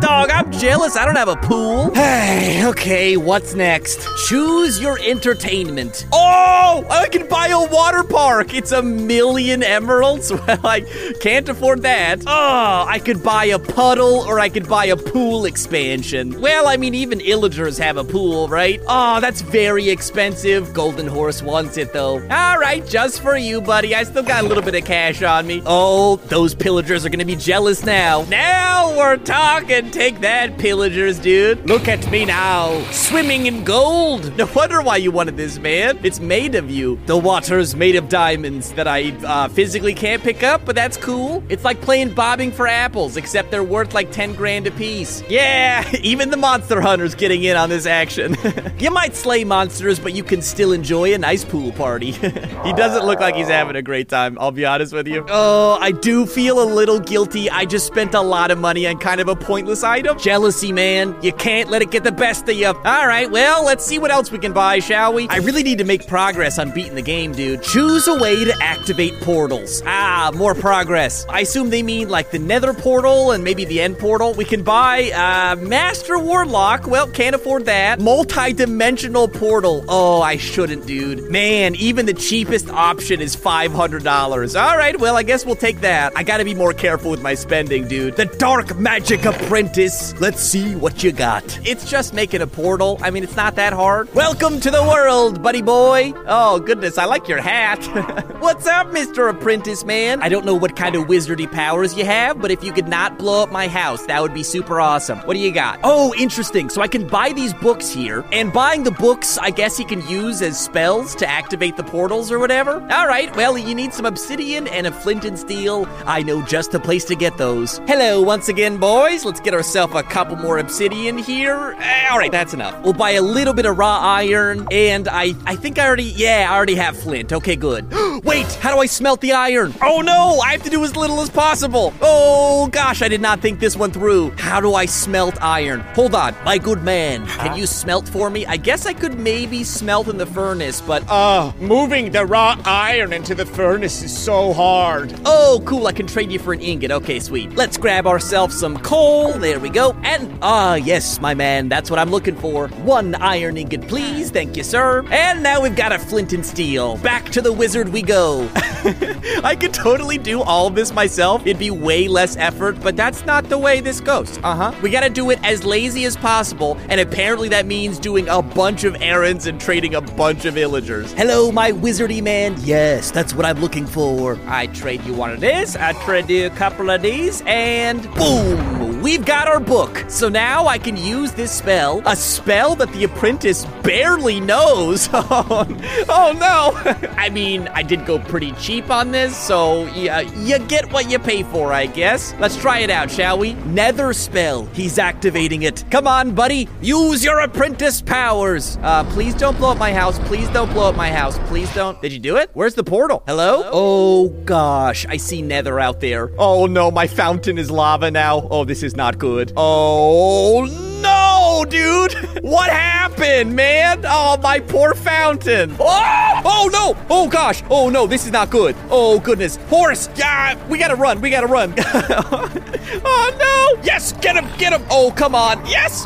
Dog, 0.01 0.31
I'm 0.31 0.51
jealous. 0.53 0.97
I 0.97 1.05
don't 1.05 1.17
have 1.17 1.29
a 1.29 1.37
pool. 1.37 1.91
Hey, 2.13 2.67
okay, 2.67 3.17
what's 3.17 3.55
next? 3.55 4.07
Choose 4.27 4.81
your 4.81 4.99
entertainment. 4.99 6.07
Oh, 6.13 6.85
I 6.91 7.09
can 7.09 7.29
buy 7.29 7.49
a 7.49 7.61
water 7.69 8.03
park. 8.03 8.55
It's 8.55 8.73
a 8.73 8.83
million 8.83 9.63
emeralds. 9.63 10.33
Well, 10.43 10.67
I 10.67 10.81
can't 11.21 11.49
afford 11.49 11.83
that. 11.83 12.23
Oh, 12.27 12.85
I 12.89 12.99
could 12.99 13.23
buy 13.23 13.45
a 13.47 13.59
puddle 13.59 14.21
or 14.27 14.41
I 14.41 14.49
could 14.49 14.69
buy 14.69 14.87
a 14.87 14.97
pool 15.03 15.45
expansion. 15.45 16.41
Well, 16.41 16.69
I 16.69 16.77
mean, 16.77 16.95
even 16.95 17.19
illagers 17.21 17.79
have 17.79 17.97
a 17.97 18.05
pool, 18.05 18.49
right? 18.49 18.81
Oh, 18.89 19.21
that's 19.21 19.43
very 19.43 19.91
expensive. 19.91 20.73
Golden 20.73 21.07
Horse 21.07 21.43
wants 21.43 21.77
it 21.77 21.93
though. 21.93 22.23
All 22.31 22.59
right, 22.59 22.87
just 22.87 23.21
for 23.21 23.37
you, 23.37 23.61
buddy. 23.61 23.95
I 23.95 24.05
still 24.05 24.23
got 24.23 24.45
a 24.45 24.47
little 24.47 24.63
bit 24.63 24.75
of 24.75 24.85
cash 24.85 25.23
on 25.23 25.47
me. 25.47 25.63
Oh, 25.67 26.17
those 26.17 26.55
pillagers 26.55 27.05
are 27.05 27.11
gonna 27.11 27.25
be 27.25 27.37
jealous 27.37 27.85
now. 27.85 28.23
Now 28.29 28.97
we're 28.97 29.17
talking. 29.19 29.91
Take 29.91 30.21
that, 30.21 30.59
pillagers, 30.59 31.19
dude. 31.19 31.69
Look 31.69 31.89
at 31.89 32.11
me 32.11 32.25
now, 32.25 32.83
swimming 32.91 33.47
in 33.47 33.65
gold. 33.65 34.37
No 34.37 34.49
wonder 34.55 34.83
why 34.83 34.97
you 34.97 35.11
wanted 35.11 35.37
this, 35.37 35.59
man. 35.59 35.99
It's 36.03 36.21
made 36.21 36.55
of 36.55 36.71
you. 36.71 36.99
The 37.07 37.17
water's 37.17 37.75
made 37.75 37.97
of 37.97 38.09
diamonds 38.09 38.73
that 38.73 38.87
I 38.89 39.11
uh, 39.25 39.49
physically 39.49 39.95
can't 39.95 40.23
pick 40.23 40.43
up, 40.43 40.65
but 40.65 40.75
that's 40.75 40.97
cool. 40.97 41.43
It's 41.49 41.65
like 41.65 41.81
playing 41.81 42.15
bobbing 42.15 42.53
for 42.53 42.67
apples, 42.67 43.17
except 43.17 43.51
they're 43.51 43.63
worth 43.63 43.95
like 43.95 44.11
10 44.13 44.35
grand 44.35 44.67
a 44.67 44.71
Yeah, 44.93 45.91
even 46.03 46.31
the 46.31 46.37
monster 46.37 46.81
hunter's 46.81 47.15
getting 47.15 47.43
in 47.43 47.57
on 47.57 47.71
this 47.71 47.87
action. 47.87 48.37
you 48.79 48.91
might 48.91 49.15
slay 49.15 49.43
monsters, 49.43 49.99
but 49.99 50.13
you 50.13 50.23
can 50.23 50.43
still 50.43 50.73
enjoy 50.73 51.15
a 51.15 51.19
nice 51.19 51.45
pool 51.45 51.73
party. 51.73 52.11
he 52.13 52.73
doesn't 52.75 53.07
look 53.07 53.19
like 53.19 53.35
he's 53.35 53.49
having 53.49 53.77
a 53.77 53.83
great 53.83 54.09
time, 54.09 54.37
I'll 54.39 54.51
be 54.51 54.67
honest 54.67 54.93
with 54.93 55.09
you. 55.09 55.25
Oh, 55.29 55.79
I 55.81 55.93
do 55.93 56.27
feel 56.27 56.63
a 56.63 56.69
little 56.69 57.01
guilty. 57.01 57.49
I 57.49 57.65
just 57.65 57.87
spent 57.87 58.15
a 58.15 58.21
lot 58.21 58.51
of 58.51 58.59
money 58.59 58.87
on 58.87 58.99
kind 58.99 59.21
of 59.21 59.29
a 59.29 59.37
pointless 59.37 59.83
item. 59.83 60.19
Jealousy, 60.19 60.73
man. 60.73 61.17
You 61.23 61.33
can't 61.33 61.71
let 61.71 61.81
it 61.81 61.91
get 61.91 62.05
the 62.05 62.13
best 62.13 62.49
of 62.49 62.55
you. 62.55 62.67
All 62.67 63.07
right, 63.07 63.31
well, 63.31 63.65
let's 63.65 63.85
see 63.85 63.99
what 63.99 64.11
else 64.11 64.31
we 64.31 64.39
can 64.39 64.53
buy, 64.53 64.79
shall 64.81 65.15
we? 65.15 65.27
I 65.29 65.39
really 65.39 65.63
need 65.63 65.79
to 65.79 65.85
make 65.85 66.07
progress 66.07 66.59
on 66.59 66.71
beating 66.71 66.97
the 66.97 67.03
game, 67.03 67.33
dude. 67.33 67.63
Choose 67.63 68.07
a 68.09 68.19
way 68.19 68.45
to 68.45 68.55
activate 68.61 69.19
portals. 69.23 69.83
Ah, 69.87 70.31
more 70.35 70.55
progress. 70.55 71.25
I 71.31 71.41
assume 71.41 71.71
they 71.71 71.83
mean 71.83 72.11
like 72.11 72.31
the 72.31 72.39
nether 72.39 72.75
portal 72.75 73.31
and 73.31 73.43
maybe 73.43 73.65
the 73.65 73.81
end 73.81 73.99
portal. 73.99 74.35
We 74.35 74.45
can 74.45 74.63
buy 74.63 74.82
uh, 74.83 75.57
Master 75.57 76.19
Warlock. 76.19 76.89
Well, 76.89 77.07
can't 77.07 77.37
afford 77.37 77.67
that. 77.67 78.01
Multi 78.01 78.53
dimensional 78.53 79.29
portal. 79.29 79.85
Oh, 79.89 80.21
I 80.21 80.37
shouldn't, 80.37 80.87
dude. 80.87 81.31
Man, 81.31 81.77
even 81.77 82.07
the 82.07 82.15
cheapest 82.15 82.69
option 82.69 83.21
is 83.21 83.37
$500. 83.37 84.61
All 84.61 84.77
right, 84.77 84.99
well, 84.99 85.17
I 85.17 85.23
guess 85.23 85.47
we'll 85.47 85.55
take 85.55 85.83
that. 85.83 86.13
I 86.17 86.25
gotta 86.25 86.45
be 86.45 86.55
more 86.55 86.73
careful 86.73 87.13
with 87.13 87.23
my 87.23 87.35
spending, 87.35 87.87
dude. 87.87 88.17
The 88.17 88.25
Dark 88.25 88.77
Magic 88.77 89.25
Apprentice. 89.25 90.19
Let's 90.21 90.43
see 90.43 90.75
what 90.75 91.05
you 91.05 91.13
got. 91.13 91.45
It's 91.65 91.89
just 91.89 92.13
making 92.13 92.43
a 92.43 92.47
portal. 92.49 92.99
I 93.03 93.11
mean, 93.11 93.23
it's 93.23 93.37
not 93.37 93.55
that 93.57 93.73
hard. 93.73 94.13
Welcome 94.15 94.59
to 94.61 94.71
the 94.71 94.83
world, 94.83 95.43
buddy 95.43 95.63
boy. 95.63 96.13
Oh, 96.27 96.59
goodness, 96.59 96.99
I 96.99 97.05
like 97.05 97.29
your 97.29 97.41
hat. 97.41 97.85
What's 98.41 98.67
up, 98.67 98.89
Mr. 98.89 99.31
Apprentice 99.31 99.85
Man? 99.85 100.23
I 100.23 100.29
don't 100.29 100.45
know 100.45 100.55
what 100.55 100.75
kind 100.75 100.97
of 100.97 101.05
wizardy 101.05 101.51
powers 101.51 101.97
you 101.97 102.05
have, 102.05 102.41
but 102.41 102.51
if 102.51 102.65
you 102.65 102.73
could 102.73 102.89
not 102.89 103.19
blow 103.19 103.43
up 103.45 103.53
my 103.53 103.69
house, 103.69 104.05
that 104.07 104.21
would 104.21 104.35
be 104.35 104.43
super 104.43 104.72
super 104.73 104.81
awesome. 104.81 105.19
What 105.27 105.35
do 105.35 105.41
you 105.41 105.53
got? 105.53 105.81
Oh, 105.85 106.15
interesting. 106.17 106.71
So 106.71 106.81
I 106.81 106.89
can 106.89 107.07
buy 107.07 107.33
these 107.33 107.53
books 107.53 107.91
here, 107.91 108.25
and 108.33 108.51
buying 108.51 108.85
the 108.85 108.91
books, 108.91 109.37
I 109.37 109.51
guess 109.51 109.77
he 109.77 109.85
can 109.85 110.01
use 110.09 110.41
as 110.41 110.59
spells 110.59 111.15
to 111.17 111.29
activate 111.29 111.77
the 111.77 111.85
portals 111.85 112.33
or 112.33 112.39
whatever. 112.39 112.81
All 112.91 113.07
right, 113.07 113.35
well, 113.37 113.59
you 113.59 113.75
need 113.75 113.93
some 113.93 114.07
obsidian 114.07 114.67
and 114.69 114.87
a 114.87 114.93
flint 114.93 115.27
and 115.27 115.39
steel. 115.39 115.87
I 116.07 116.23
know 116.23 116.41
just 116.41 116.71
the 116.71 116.81
place 116.81 117.05
to 117.07 117.15
get 117.15 117.37
those. 117.37 117.83
Hello, 117.87 118.23
once 118.23 118.49
again, 118.49 118.79
boys. 118.79 119.27
Let's 119.27 119.41
get 119.41 119.53
ourselves 119.53 119.95
a 119.95 120.03
couple 120.03 120.37
more 120.37 120.57
obsidian 120.57 121.19
here. 121.19 121.77
Eh, 121.79 122.09
all 122.11 122.19
right, 122.19 122.33
that's 122.33 122.55
enough. 122.55 122.75
We'll 122.83 122.95
buy 122.95 123.11
a 123.11 123.23
little 123.23 123.53
bit 123.53 123.67
of 123.67 123.77
raw 123.77 123.99
iron, 123.99 124.67
and 124.71 125.07
I, 125.07 125.35
I 125.45 125.55
think 125.55 125.79
I 125.79 125.87
already, 125.87 126.15
yeah, 126.17 126.47
I 126.49 126.57
already 126.57 126.77
have 126.77 126.97
flint. 126.97 127.31
Okay, 127.31 127.57
good. 127.57 127.93
Wait, 128.25 128.51
how 128.55 128.73
do 128.75 128.81
I 128.81 128.87
smelt 128.87 129.21
the 129.21 129.33
iron? 129.33 129.75
Oh 129.83 130.01
no, 130.01 130.41
I 130.41 130.53
have 130.53 130.63
to 130.63 130.71
do 130.71 130.83
as 130.83 130.97
little 130.97 131.21
as 131.21 131.29
possible. 131.29 131.93
Oh 132.01 132.69
gosh, 132.69 133.03
I 133.03 133.09
did 133.09 133.21
not 133.21 133.41
think 133.41 133.61
this 133.61 133.77
one 133.77 133.91
through. 133.91 134.31
How 134.53 134.61
do 134.61 134.75
I 134.75 134.85
smelt 134.85 135.43
iron? 135.43 135.81
Hold 135.95 136.15
on, 136.15 136.35
my 136.45 136.59
good 136.59 136.83
man, 136.83 137.27
can 137.27 137.57
you 137.57 137.65
smelt 137.67 138.07
for 138.07 138.29
me? 138.29 138.45
I 138.45 138.59
guess 138.59 138.85
I 138.85 138.93
could 138.93 139.19
maybe 139.19 139.65
smelt 139.65 140.09
in 140.09 140.19
the 140.19 140.27
furnace, 140.27 140.83
but 140.83 141.03
Uh, 141.09 141.53
moving 141.59 142.11
the 142.13 142.27
raw 142.27 142.59
iron 142.67 143.15
into 143.15 143.35
the 143.35 143.47
furnace 143.47 144.03
is 144.03 144.15
so 144.15 144.53
hard. 144.53 145.15
Oh, 145.25 145.63
cool. 145.65 145.87
I 145.87 145.93
can 145.93 146.07
trade 146.07 146.31
you 146.31 146.39
for 146.39 146.53
an 146.53 146.61
ingot. 146.61 146.91
Okay, 146.91 147.19
sweet. 147.19 147.57
Let's 147.57 147.79
grab 147.79 148.07
ourselves 148.07 148.61
some 148.61 148.77
coal. 148.81 149.33
There 149.33 149.59
we 149.59 149.71
go. 149.71 149.97
And, 150.03 150.39
ah, 150.43 150.75
yes, 150.75 151.19
my 151.19 151.33
man. 151.33 151.71
That's 151.71 151.91
what 151.91 151.99
I'm 151.99 152.11
looking 152.11 152.37
for. 152.37 152.69
One 152.85 153.15
iron 153.15 153.57
ingot, 153.57 153.89
please. 153.89 154.31
Thank 154.31 154.59
you, 154.59 154.65
sir. 154.65 155.03
And 155.11 155.43
now 155.43 155.63
we've 155.63 155.75
got 155.77 155.93
a 155.93 155.99
flint 155.99 156.35
and 156.35 156.45
steel. 156.45 156.99
Back 156.99 157.25
to 157.31 157.41
the 157.41 157.55
wizard 157.55 157.89
we 157.89 158.03
go. 158.03 158.51
I 159.45 159.57
could 159.57 159.73
totally 159.73 160.19
do 160.19 160.43
all 160.43 160.67
of 160.67 160.75
this 160.75 160.93
myself. 160.93 161.43
It'd 161.43 161.59
be 161.59 161.71
way 161.71 162.09
less 162.09 162.37
effort, 162.37 162.81
but 162.81 162.97
that's 162.97 163.25
not 163.25 163.49
the 163.49 163.59
way 163.59 163.81
this 163.81 164.01
goes. 164.01 164.39
Uh 164.39 164.55
huh. 164.55 164.75
We 164.83 164.91
gotta 164.91 165.11
do 165.11 165.31
it 165.31 165.39
as 165.45 165.65
lazy 165.65 166.05
as 166.05 166.17
possible, 166.17 166.77
and 166.89 167.01
apparently 167.01 167.49
that 167.51 167.67
means 167.67 167.99
doing 167.99 168.29
a 168.29 168.43
bunch 168.43 168.85
of 168.85 169.01
errands 169.01 169.47
and 169.47 169.61
trading 169.61 169.95
a 169.95 170.01
bunch 170.01 170.45
of 170.45 170.55
villagers. 170.55 171.13
Hello, 171.13 171.53
my 171.53 171.73
wizardy 171.73 172.23
man. 172.23 172.57
Yes, 172.61 173.11
that's 173.11 173.35
what 173.35 173.47
I'm 173.47 173.61
looking 173.61 173.87
for. 173.87 174.39
I 174.47 174.67
trade 174.69 175.05
you 175.05 175.15
one 175.15 175.31
of 175.31 175.41
this, 175.41 175.77
I 175.77 175.93
trade 176.05 176.29
you 176.29 176.47
a 176.47 176.51
couple 176.51 176.91
of 176.91 177.03
these, 177.03 177.43
and 177.47 178.03
boom! 178.15 178.92
We've 179.03 179.25
got 179.25 179.49
our 179.49 179.59
book. 179.59 180.05
So 180.07 180.29
now 180.29 180.69
I 180.69 180.79
can 180.79 180.97
use 180.97 181.33
this 181.33 181.51
spell, 181.51 182.05
a 182.07 182.15
spell 182.15 182.77
that 182.77 182.93
the 182.93 183.03
apprentice 183.03 183.65
barely 183.83 184.39
knows. 184.39 185.09
oh 185.13 186.37
no! 186.39 187.09
I 187.17 187.29
mean, 187.29 187.67
I 187.75 187.83
did 187.83 188.07
go 188.07 188.21
pretty 188.21 188.53
cheap 188.53 188.91
on 188.91 189.11
this, 189.11 189.37
so 189.37 189.87
yeah, 189.87 190.21
you 190.21 190.61
get 190.61 190.93
what 190.93 191.11
you 191.11 191.19
pay 191.19 191.43
for, 191.43 191.73
I 191.73 191.87
guess. 191.87 192.33
Let's 192.39 192.57
try 192.57 192.79
it 192.79 192.91
out, 192.91 193.11
shall 193.11 193.39
we? 193.39 193.55
Nether 193.55 194.13
spell. 194.13 194.67
He's 194.67 195.01
activating 195.01 195.65
it. 195.65 195.85
Come 195.91 196.07
on, 196.07 196.33
buddy. 196.33 196.69
Use 196.81 197.25
your 197.25 197.41
apprentice 197.41 198.01
powers. 198.01 198.79
Uh, 198.83 199.03
please 199.11 199.35
don't 199.35 199.57
blow 199.59 199.73
up 199.73 199.79
my 199.79 199.93
house. 199.93 200.21
Please 200.21 200.49
don't 200.51 200.73
blow 200.73 200.89
up 200.89 200.95
my 200.95 201.11
house. 201.11 201.37
Please 201.49 201.73
don't. 201.75 202.01
Did 202.01 202.13
you 202.13 202.21
do 202.21 202.37
it? 202.37 202.51
Where's 202.55 202.77
the 202.77 202.85
portal? 202.85 203.25
Hello? 203.27 203.69
Oh 203.73 204.29
gosh, 204.45 205.07
I 205.07 205.17
see 205.17 205.43
Nether 205.43 205.81
out 205.81 205.99
there. 205.99 206.31
Oh 206.39 206.67
no, 206.67 206.93
my 206.93 207.09
fountain 207.09 207.59
is 207.59 207.69
lava 207.69 208.09
now. 208.09 208.47
Oh, 208.49 208.65
this 208.65 208.85
is 208.85 208.92
not 208.97 209.19
good. 209.19 209.53
Oh 209.57 210.67
no, 211.03 211.65
dude! 211.69 212.15
What 212.43 212.71
happened, 212.71 213.55
man? 213.55 214.05
Oh, 214.05 214.37
my 214.43 214.59
poor 214.59 214.95
fountain. 214.95 215.77
Oh, 215.79 216.43
oh 216.45 216.71
no! 216.73 216.97
Oh 217.09 217.29
gosh! 217.29 217.63
Oh 217.71 217.89
no, 217.89 218.07
this 218.07 218.27
is 218.27 218.33
not 218.33 218.51
good. 218.51 218.75
Oh 218.91 219.21
goodness, 219.21 219.57
horse! 219.69 220.11
Yeah, 220.17 220.59
we 220.69 220.77
gotta 220.77 220.97
run. 220.97 221.21
We 221.21 221.31
gotta 221.31 221.47
run. 221.47 221.73
oh 221.79 223.37
no! 223.39 223.83
Yes, 223.85 224.13
get 224.15 224.37
him! 224.37 224.47
Get 224.59 224.73
him! 224.73 224.85
Oh 224.91 225.13
come 225.15 225.35
on! 225.37 225.65
Yes! 225.67 226.05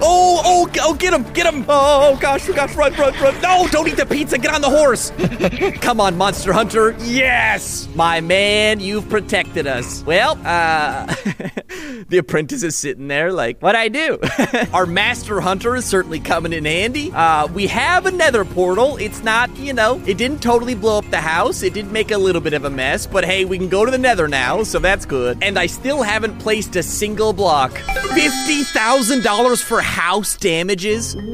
Oh 0.00 0.42
oh 0.44 0.70
oh! 0.80 0.94
Get 0.94 1.14
him! 1.14 1.24
Get 1.32 1.52
him! 1.52 1.64
Oh 1.68 2.16
gosh! 2.20 2.46
we 2.46 2.54
gosh, 2.54 2.74
Run! 2.76 2.92
Run! 2.94 3.14
Run! 3.14 3.40
No! 3.40 3.66
Don't 3.68 3.88
eat 3.88 3.96
the 3.96 4.06
pizza! 4.06 4.36
Get 4.36 4.54
on 4.54 4.60
the 4.60 4.70
horse! 4.70 5.10
come 5.80 6.00
on, 6.00 6.16
monster 6.16 6.52
hunter! 6.52 6.94
Yes, 7.00 7.88
my 7.94 8.20
man, 8.20 8.78
you've 8.78 9.08
protected 9.08 9.66
us. 9.66 10.04
Well, 10.04 10.38
uh, 10.44 11.14
the 12.08 12.18
apprentice 12.18 12.62
is 12.62 12.76
sitting 12.76 13.08
there 13.08 13.32
like, 13.32 13.60
what 13.60 13.74
I 13.74 13.88
do? 13.88 14.18
Our 14.72 14.86
master 14.86 15.40
hunter 15.40 15.76
is 15.76 15.84
certainly 15.84 16.20
coming 16.20 16.52
in 16.52 16.64
handy. 16.64 17.10
Uh, 17.12 17.46
we 17.48 17.66
have 17.66 18.06
a 18.06 18.10
nether 18.10 18.44
portal. 18.44 18.96
It's 18.98 19.22
not, 19.22 19.54
you 19.56 19.72
know, 19.72 20.00
it 20.06 20.16
didn't 20.18 20.42
totally 20.42 20.74
blow 20.74 20.98
up 20.98 21.10
the 21.10 21.20
house. 21.20 21.62
It 21.62 21.74
did 21.74 21.90
make 21.90 22.10
a 22.10 22.18
little 22.18 22.40
bit 22.40 22.52
of 22.52 22.64
a 22.64 22.70
mess, 22.70 23.06
but 23.06 23.24
hey, 23.24 23.44
we 23.44 23.58
can 23.58 23.68
go 23.68 23.84
to 23.84 23.90
the 23.90 23.98
nether 23.98 24.28
now, 24.28 24.62
so 24.62 24.78
that's 24.78 25.04
good. 25.04 25.38
And 25.42 25.58
I 25.58 25.66
still 25.66 26.02
haven't 26.02 26.38
placed 26.38 26.76
a 26.76 26.82
single 26.82 27.32
block. 27.32 27.72
$50,000 27.72 29.62
for 29.62 29.80
house 29.80 30.36
damages? 30.36 31.16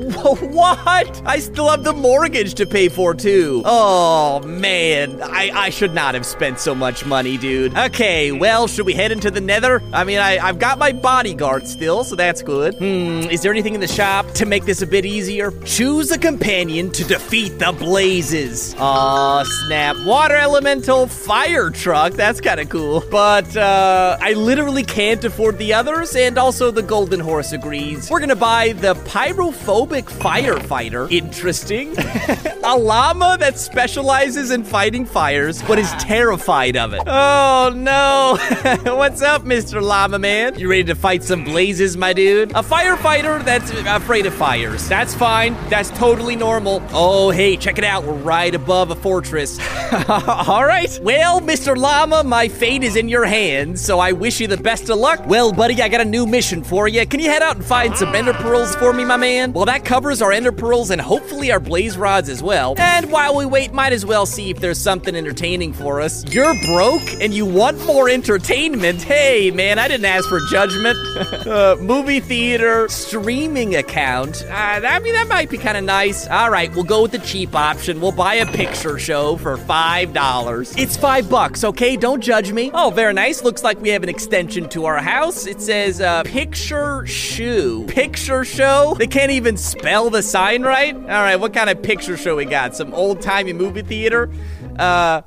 What? 0.55 1.22
I 1.27 1.38
still 1.38 1.68
have 1.68 1.85
the 1.85 1.92
mortgage 1.92 2.55
to 2.55 2.66
pay 2.66 2.88
for, 2.88 3.14
too. 3.14 3.62
Oh, 3.64 4.40
man. 4.40 5.20
I, 5.22 5.50
I 5.53 5.70
should 5.70 5.94
not 5.94 6.14
have 6.14 6.24
spent 6.24 6.61
so 6.61 6.74
much 6.74 7.05
money, 7.05 7.37
dude. 7.37 7.77
Okay, 7.77 8.33
well, 8.33 8.66
should 8.66 8.87
we 8.87 8.94
head 8.94 9.12
into 9.12 9.31
the 9.31 9.40
nether? 9.40 9.83
I 9.92 10.05
mean, 10.05 10.18
I, 10.18 10.38
I've 10.38 10.54
got 10.55 10.79
my 10.79 10.93
bodyguard 10.93 11.67
still, 11.67 12.05
so 12.05 12.17
that's 12.17 12.43
good. 12.43 12.75
Hmm, 12.75 13.29
is 13.31 13.43
there 13.43 13.53
anything 13.53 13.75
in 13.75 13.81
the 13.81 13.88
shop 13.88 14.31
to 14.33 14.47
make 14.47 14.64
this 14.64 14.83
a 14.83 14.87
bit 14.87 15.05
easier? 15.05 15.51
Choose 15.64 16.11
a 16.11 16.19
companion 16.19 16.90
to 16.93 17.05
defeat 17.05 17.59
the 17.59 17.73
blazes. 17.73 18.75
Aw, 18.79 19.45
snap. 19.67 19.97
Water 20.05 20.37
elemental, 20.37 21.07
fire 21.07 21.71
truck. 21.71 22.12
That's 22.14 22.40
kind 22.40 22.61
of 22.61 22.69
cool. 22.69 23.05
But, 23.11 23.57
uh, 23.57 24.17
I 24.21 24.33
literally 24.35 24.85
can't 24.85 25.25
afford 25.25 25.59
the 25.59 25.73
others, 25.75 26.14
and 26.17 26.38
also 26.38 26.71
the 26.71 26.83
golden 26.83 27.21
horse 27.21 27.53
agrees. 27.53 28.11
We're 28.11 28.21
gonna 28.21 28.37
buy 28.37 28.73
the 28.73 28.95
pyrophobic 28.95 30.05
firefighter. 30.05 31.11
Interesting. 31.11 31.95
a 32.64 32.77
llama 32.77 33.37
that 33.40 33.59
specializes 33.59 34.51
in 34.51 34.64
fighting 34.64 35.05
fires, 35.05 35.62
but 35.62 35.79
is 35.79 35.90
terrified 35.93 36.77
of 36.77 36.93
it. 36.95 37.03
Oh 37.07 37.73
no. 37.75 38.37
What's 38.97 39.23
up, 39.23 39.45
Mr. 39.45 39.83
Llama 39.83 40.19
Man? 40.19 40.43
You 40.52 40.68
ready 40.68 40.85
to 40.85 40.94
fight 40.94 41.22
some 41.22 41.42
blazes, 41.42 41.96
my 41.96 42.12
dude? 42.12 42.50
A 42.50 42.62
firefighter 42.62 43.42
that's 43.42 43.70
afraid 43.70 44.26
of 44.26 44.35
fires. 44.35 44.87
That's 44.88 45.14
fine. 45.14 45.54
That's 45.70 45.88
totally 45.90 46.37
normal. 46.37 46.83
Oh, 46.92 47.30
hey, 47.30 47.57
check 47.57 47.78
it 47.78 47.85
out. 47.85 48.04
We're 48.04 48.12
right 48.12 48.54
above 48.54 48.90
a 48.90 48.94
fortress. 48.94 49.59
All 50.09 50.66
right. 50.66 50.98
Well, 51.02 51.40
Mr. 51.40 51.74
Llama, 51.74 52.24
my 52.24 52.48
fate 52.48 52.83
is 52.83 52.94
in 52.94 53.09
your 53.09 53.24
hands, 53.24 53.80
so 53.83 53.98
I 53.98 54.12
wish 54.12 54.38
you 54.38 54.46
the 54.46 54.59
best 54.59 54.90
of 54.90 54.98
luck. 54.98 55.26
Well, 55.26 55.50
buddy, 55.50 55.80
I 55.80 55.88
got 55.88 56.02
a 56.02 56.04
new 56.04 56.26
mission 56.26 56.62
for 56.62 56.88
you. 56.88 57.07
Can 57.07 57.20
you 57.20 57.30
head 57.30 57.42
out 57.42 57.57
and 57.57 57.64
find 57.64 57.96
some 57.96 58.14
ender 58.14 58.35
pearls 58.35 58.76
for 58.76 58.92
me, 58.92 59.04
my 59.07 59.16
man? 59.16 59.54
Well, 59.54 59.64
that 59.64 59.87
covers 59.87 60.20
our 60.20 60.30
ender 60.30 60.52
pearls 60.52 60.90
and 60.90 61.00
hopefully 61.00 61.52
our 61.52 61.61
blaze 61.61 61.96
rods 61.96 62.28
as 62.28 62.42
well. 62.42 62.74
And 62.76 63.11
while 63.11 63.35
we 63.35 63.46
wait, 63.46 63.72
might 63.72 63.94
as 63.94 64.04
well 64.04 64.26
see 64.26 64.50
if 64.50 64.61
there's 64.61 64.78
something 64.78 65.16
entertaining 65.16 65.72
for 65.72 66.02
us. 66.02 66.22
You're 66.33 66.54
broke 66.66 67.02
and 67.22 67.33
you 67.33 67.46
want 67.46 67.83
more 67.87 68.11
entertainment. 68.11 69.02
Hey, 69.02 69.50
man, 69.50 69.78
I 69.78 69.88
didn't 69.88 70.04
ask 70.04 70.28
for 70.28 70.34
judgment. 70.49 70.99
uh, 71.47 71.77
movie 71.81 72.20
theater, 72.20 72.88
streaming 72.88 73.77
account. 73.77 74.42
Uh, 74.44 74.81
I 74.85 74.99
mean, 75.01 75.14
that 75.14 75.29
might 75.29 75.51
be 75.51 75.59
kind 75.59 75.77
of 75.77 75.85
nice. 75.85 76.27
All 76.27 76.51
right, 76.51 76.75
we'll 76.75 76.85
go 76.85 77.03
with 77.03 77.12
the 77.12 77.18
cheap 77.18 77.55
option. 77.55 78.01
We'll 78.01 78.12
buy 78.12 78.35
a 78.35 78.47
picture 78.47 78.99
show 78.99 79.37
for 79.37 79.57
$5. 79.57 80.79
It's 80.79 80.97
five 80.97 81.31
bucks, 81.31 81.64
okay? 81.64 81.97
Don't 81.97 82.20
judge 82.20 82.53
me. 82.53 82.70
Oh, 82.75 82.90
very 82.90 83.12
nice. 83.12 83.42
Looks 83.42 83.62
like 83.62 83.81
we 83.81 83.90
have 83.90 84.03
an 84.03 84.09
extension 84.09 84.68
to 84.70 84.87
our 84.87 84.99
house. 84.99 85.47
It 85.47 85.61
says, 85.61 86.01
uh, 86.01 86.25
picture 86.25 87.07
shoe. 87.07 87.85
Picture 87.87 88.44
show? 88.44 88.94
They 88.99 89.07
can't 89.07 89.31
even 89.31 89.57
spell 89.57 90.11
the 90.11 90.23
sign 90.23 90.62
right? 90.62 90.94
All 90.94 91.03
right, 91.03 91.37
what 91.37 91.53
kind 91.53 91.70
of 91.70 91.83
picture 91.83 92.16
show 92.16 92.37
we 92.37 92.44
got? 92.44 92.75
Some 92.75 92.92
old 92.94 93.20
timey 93.20 93.53
movie 93.53 93.83
theater? 93.83 94.31
Uh, 94.79 95.23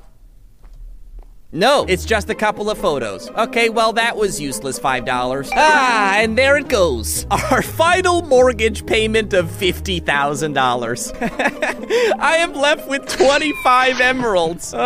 no, 1.50 1.86
it's 1.88 2.04
just 2.04 2.28
a 2.28 2.34
couple 2.34 2.68
of 2.68 2.76
photos. 2.76 3.30
Okay, 3.30 3.70
well, 3.70 3.94
that 3.94 4.16
was 4.16 4.38
useless 4.38 4.78
$5. 4.78 5.50
Ah, 5.54 6.16
and 6.16 6.36
there 6.36 6.58
it 6.58 6.68
goes. 6.68 7.26
Our 7.30 7.62
final 7.62 8.20
mortgage 8.22 8.84
payment 8.84 9.32
of 9.32 9.46
$50,000. 9.46 12.12
I 12.20 12.36
am 12.36 12.52
left 12.52 12.86
with 12.86 13.06
25 13.08 14.00
emeralds. 14.00 14.74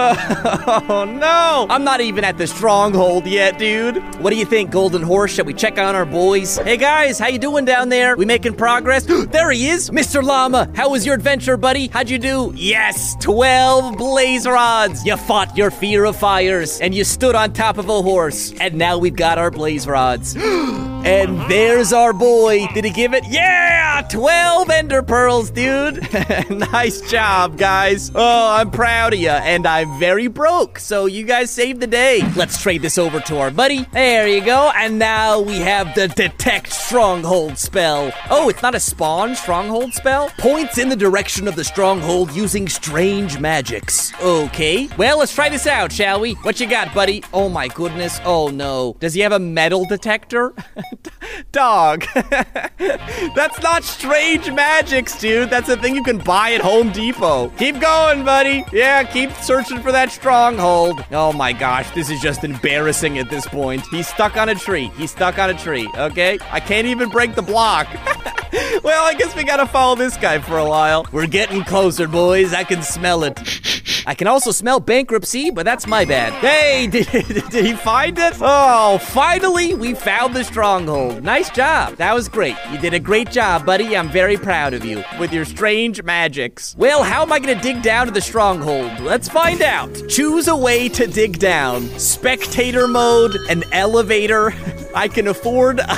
Oh, 0.75 1.05
no. 1.05 1.67
I'm 1.69 1.85
not 1.85 2.01
even 2.01 2.25
at 2.25 2.39
the 2.39 2.47
stronghold 2.47 3.27
yet, 3.27 3.59
dude. 3.59 3.97
What 4.21 4.31
do 4.31 4.37
you 4.37 4.45
think, 4.45 4.71
Golden 4.71 5.03
Horse? 5.03 5.33
Shall 5.33 5.45
we 5.45 5.55
check 5.55 5.79
on 5.79 5.95
our 5.95 6.05
boys? 6.05 6.57
Hey, 6.59 6.77
guys, 6.77 7.19
how 7.19 7.29
you 7.29 7.39
doing 7.39 7.65
down 7.65 7.89
there? 7.89 8.17
We 8.17 8.25
making 8.25 8.55
progress? 8.55 9.05
there 9.31 9.51
he 9.51 9.69
is. 9.69 9.91
Mr. 9.91 10.23
Llama, 10.23 10.71
how 10.75 10.91
was 10.91 11.05
your 11.05 11.15
adventure, 11.15 11.57
buddy? 11.57 11.89
How'd 11.89 12.11
you 12.11 12.19
do? 12.19 12.53
Yes, 12.55 13.17
12 13.21 13.97
blaze 13.97 14.47
rods. 14.47 15.05
You 15.05 15.17
fought 15.17 15.57
your 15.57 15.71
fear 15.71 16.05
of 16.05 16.17
fires, 16.53 16.81
and 16.81 16.95
you 16.95 17.05
stood 17.05 17.35
on 17.35 17.53
top 17.53 17.79
of 17.79 17.89
a 17.89 18.03
horse. 18.03 18.53
And 18.61 18.75
now 18.75 18.99
we've 18.99 19.17
got 19.17 19.39
our 19.39 19.51
blaze 19.51 19.87
rods. 19.87 20.37
And 21.05 21.51
there's 21.51 21.93
our 21.93 22.13
boy. 22.13 22.69
Did 22.75 22.85
he 22.85 22.93
give 22.93 23.13
it? 23.13 23.25
Yeah! 23.27 24.07
12 24.09 24.71
ender 24.71 25.03
pearls, 25.03 25.51
dude. 25.51 26.01
nice 26.51 27.01
job, 27.11 27.59
guys. 27.59 28.13
Oh, 28.15 28.53
I'm 28.53 28.71
proud 28.71 29.13
of 29.13 29.19
you. 29.19 29.31
And 29.31 29.67
I'm 29.67 29.99
very 29.99 30.29
broke, 30.29 30.79
so 30.79 31.07
you 31.07 31.25
guys 31.25 31.51
saved 31.51 31.81
the 31.81 31.89
day. 31.89 32.23
Let's 32.37 32.63
trade 32.63 32.83
this 32.83 32.99
over 32.99 33.19
to 33.19 33.39
our 33.39 33.51
buddy. 33.51 33.85
There 33.93 34.29
you 34.29 34.45
go. 34.45 34.71
And 34.77 35.01
now 35.01 35.41
we 35.41 35.57
have 35.57 35.93
the 35.97 36.07
detect 36.07 36.73
stronghold 36.73 37.59
spell. 37.59 38.13
Oh, 38.31 38.49
it's 38.49 38.63
not 38.63 38.77
a 38.77 38.81
spawn 38.81 39.35
stronghold 39.35 39.95
spell? 39.95 40.31
Points 40.39 40.79
in 40.79 40.89
the 40.89 40.97
direction 40.97 41.49
of 41.49 41.57
the 41.57 41.65
stronghold 41.65 42.33
using 42.33 42.69
strange 42.69 43.41
magics. 43.41 44.13
Okay. 44.23 44.89
Well, 44.97 45.19
let's 45.19 45.35
try 45.35 45.49
this 45.49 45.67
out, 45.67 45.91
shall 45.91 46.21
we? 46.21 46.37
What 46.43 46.59
you 46.59 46.67
got, 46.67 46.93
buddy? 46.93 47.23
Oh 47.33 47.49
my 47.49 47.69
goodness. 47.69 48.21
Oh 48.25 48.49
no. 48.49 48.97
Does 48.99 49.15
he 49.15 49.21
have 49.21 49.31
a 49.31 49.39
metal 49.39 49.85
detector? 49.85 50.53
Dog. 51.53 52.05
That's 53.37 53.63
not 53.63 53.85
strange 53.85 54.51
magics, 54.51 55.17
dude. 55.21 55.51
That's 55.51 55.69
a 55.69 55.77
thing 55.77 55.95
you 55.95 56.03
can 56.03 56.19
buy 56.19 56.55
at 56.55 56.61
Home 56.61 56.91
Depot. 56.91 57.49
Keep 57.59 57.81
going, 57.81 58.25
buddy. 58.25 58.65
Yeah, 58.73 59.05
keep 59.05 59.31
searching 59.35 59.81
for 59.81 59.93
that 59.93 60.11
stronghold. 60.11 61.05
Oh 61.13 61.33
my 61.33 61.53
gosh, 61.53 61.89
this 61.95 62.11
is 62.11 62.21
just 62.21 62.43
embarrassing 62.43 63.19
at 63.19 63.31
this 63.31 63.47
point. 63.47 63.87
He's 63.93 64.09
stuck 64.09 64.37
on 64.37 64.49
a 64.49 64.57
tree. 64.57 64.91
He's 64.97 65.13
stuck 65.13 65.39
on 65.39 65.51
a 65.51 65.55
tree, 65.55 65.89
okay? 65.97 66.41
I 66.51 66.59
can't 66.59 66.89
even 66.89 67.09
break 67.09 67.37
the 67.37 67.43
block. 67.43 67.87
well, 68.83 69.05
I 69.05 69.15
guess 69.17 69.37
we 69.37 69.45
gotta 69.45 69.67
follow 69.67 69.95
this 69.95 70.17
guy 70.17 70.41
for 70.41 70.59
a 70.59 70.69
while. 70.69 71.07
We're 71.13 71.29
getting 71.29 71.63
closer, 71.63 72.09
boys. 72.09 72.53
I 72.53 72.65
can 72.65 72.83
smell 72.83 73.23
it. 73.23 73.39
I 74.07 74.15
can 74.15 74.27
also 74.27 74.51
smell 74.51 74.81
bankruptcy, 74.81 75.51
but 75.51 75.65
that's 75.65 75.87
my 75.87 76.05
bad. 76.05 76.32
Hey, 76.41 76.87
did, 76.91 77.07
did 77.51 77.65
he 77.65 77.75
find 77.75 78.19
it? 78.19 78.35
Oh, 78.41 78.99
finally, 78.99 79.75
we 79.75 79.95
found 79.95 80.35
the 80.35 80.45
stronghold. 80.45 81.23
Nice 81.23 81.51
job. 81.51 81.97
That 81.97 82.15
was 82.15 82.29
great. 82.29 82.57
You 82.71 82.79
did 82.79 82.95
a 82.95 83.01
great 83.01 83.31
job, 83.31 83.65
buddy. 83.65 83.97
I'm 83.97 84.09
very 84.09 84.37
proud 84.37 84.75
of 84.75 84.85
you 84.85 85.05
with 85.19 85.33
your 85.33 85.45
strange 85.45 86.03
magics. 86.03 86.75
Well, 86.77 87.03
how 87.03 87.23
am 87.23 87.33
I 87.33 87.39
going 87.39 87.57
to 87.57 87.63
dig 87.63 87.83
down 87.83 88.07
to 88.07 88.13
the 88.13 88.21
stronghold? 88.21 89.01
Let's 89.01 89.29
find 89.29 89.63
out. 89.63 89.91
Choose 90.09 90.49
a 90.49 90.57
way 90.57 90.89
to 90.91 91.07
dig 91.07 91.39
down. 91.39 91.87
Spectator 91.99 92.89
mode, 92.89 93.37
an 93.49 93.65
elevator. 93.73 94.53
I 94.95 95.09
can 95.09 95.29
afford. 95.29 95.81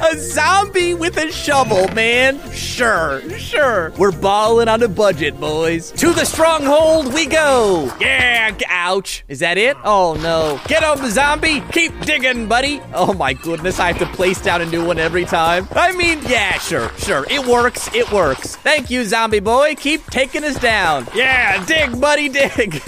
A 0.00 0.16
zombie 0.16 0.94
with 0.94 1.16
a 1.16 1.30
shovel, 1.30 1.88
man. 1.94 2.40
Sure, 2.52 3.20
sure. 3.38 3.92
We're 3.98 4.12
balling 4.12 4.68
on 4.68 4.82
a 4.82 4.88
budget, 4.88 5.38
boys. 5.38 5.90
To 5.92 6.12
the 6.12 6.24
stronghold 6.24 7.12
we 7.12 7.26
go. 7.26 7.92
Yeah, 8.00 8.56
ouch. 8.68 9.24
Is 9.28 9.40
that 9.40 9.58
it? 9.58 9.76
Oh, 9.84 10.14
no. 10.14 10.60
Get 10.68 10.82
him, 10.82 11.08
zombie. 11.10 11.60
Keep 11.72 12.00
digging, 12.00 12.48
buddy. 12.48 12.80
Oh, 12.94 13.12
my 13.12 13.32
goodness. 13.34 13.78
I 13.78 13.92
have 13.92 13.98
to 13.98 14.16
place 14.16 14.40
down 14.40 14.62
a 14.62 14.66
new 14.66 14.84
one 14.84 14.98
every 14.98 15.24
time. 15.24 15.68
I 15.72 15.92
mean, 15.92 16.20
yeah, 16.26 16.58
sure, 16.58 16.90
sure. 16.98 17.26
It 17.30 17.46
works. 17.46 17.88
It 17.94 18.10
works. 18.10 18.56
Thank 18.56 18.90
you, 18.90 19.04
zombie 19.04 19.40
boy. 19.40 19.74
Keep 19.76 20.06
taking 20.10 20.44
us 20.44 20.58
down. 20.58 21.06
Yeah, 21.14 21.64
dig, 21.66 22.00
buddy, 22.00 22.28
dig. 22.28 22.82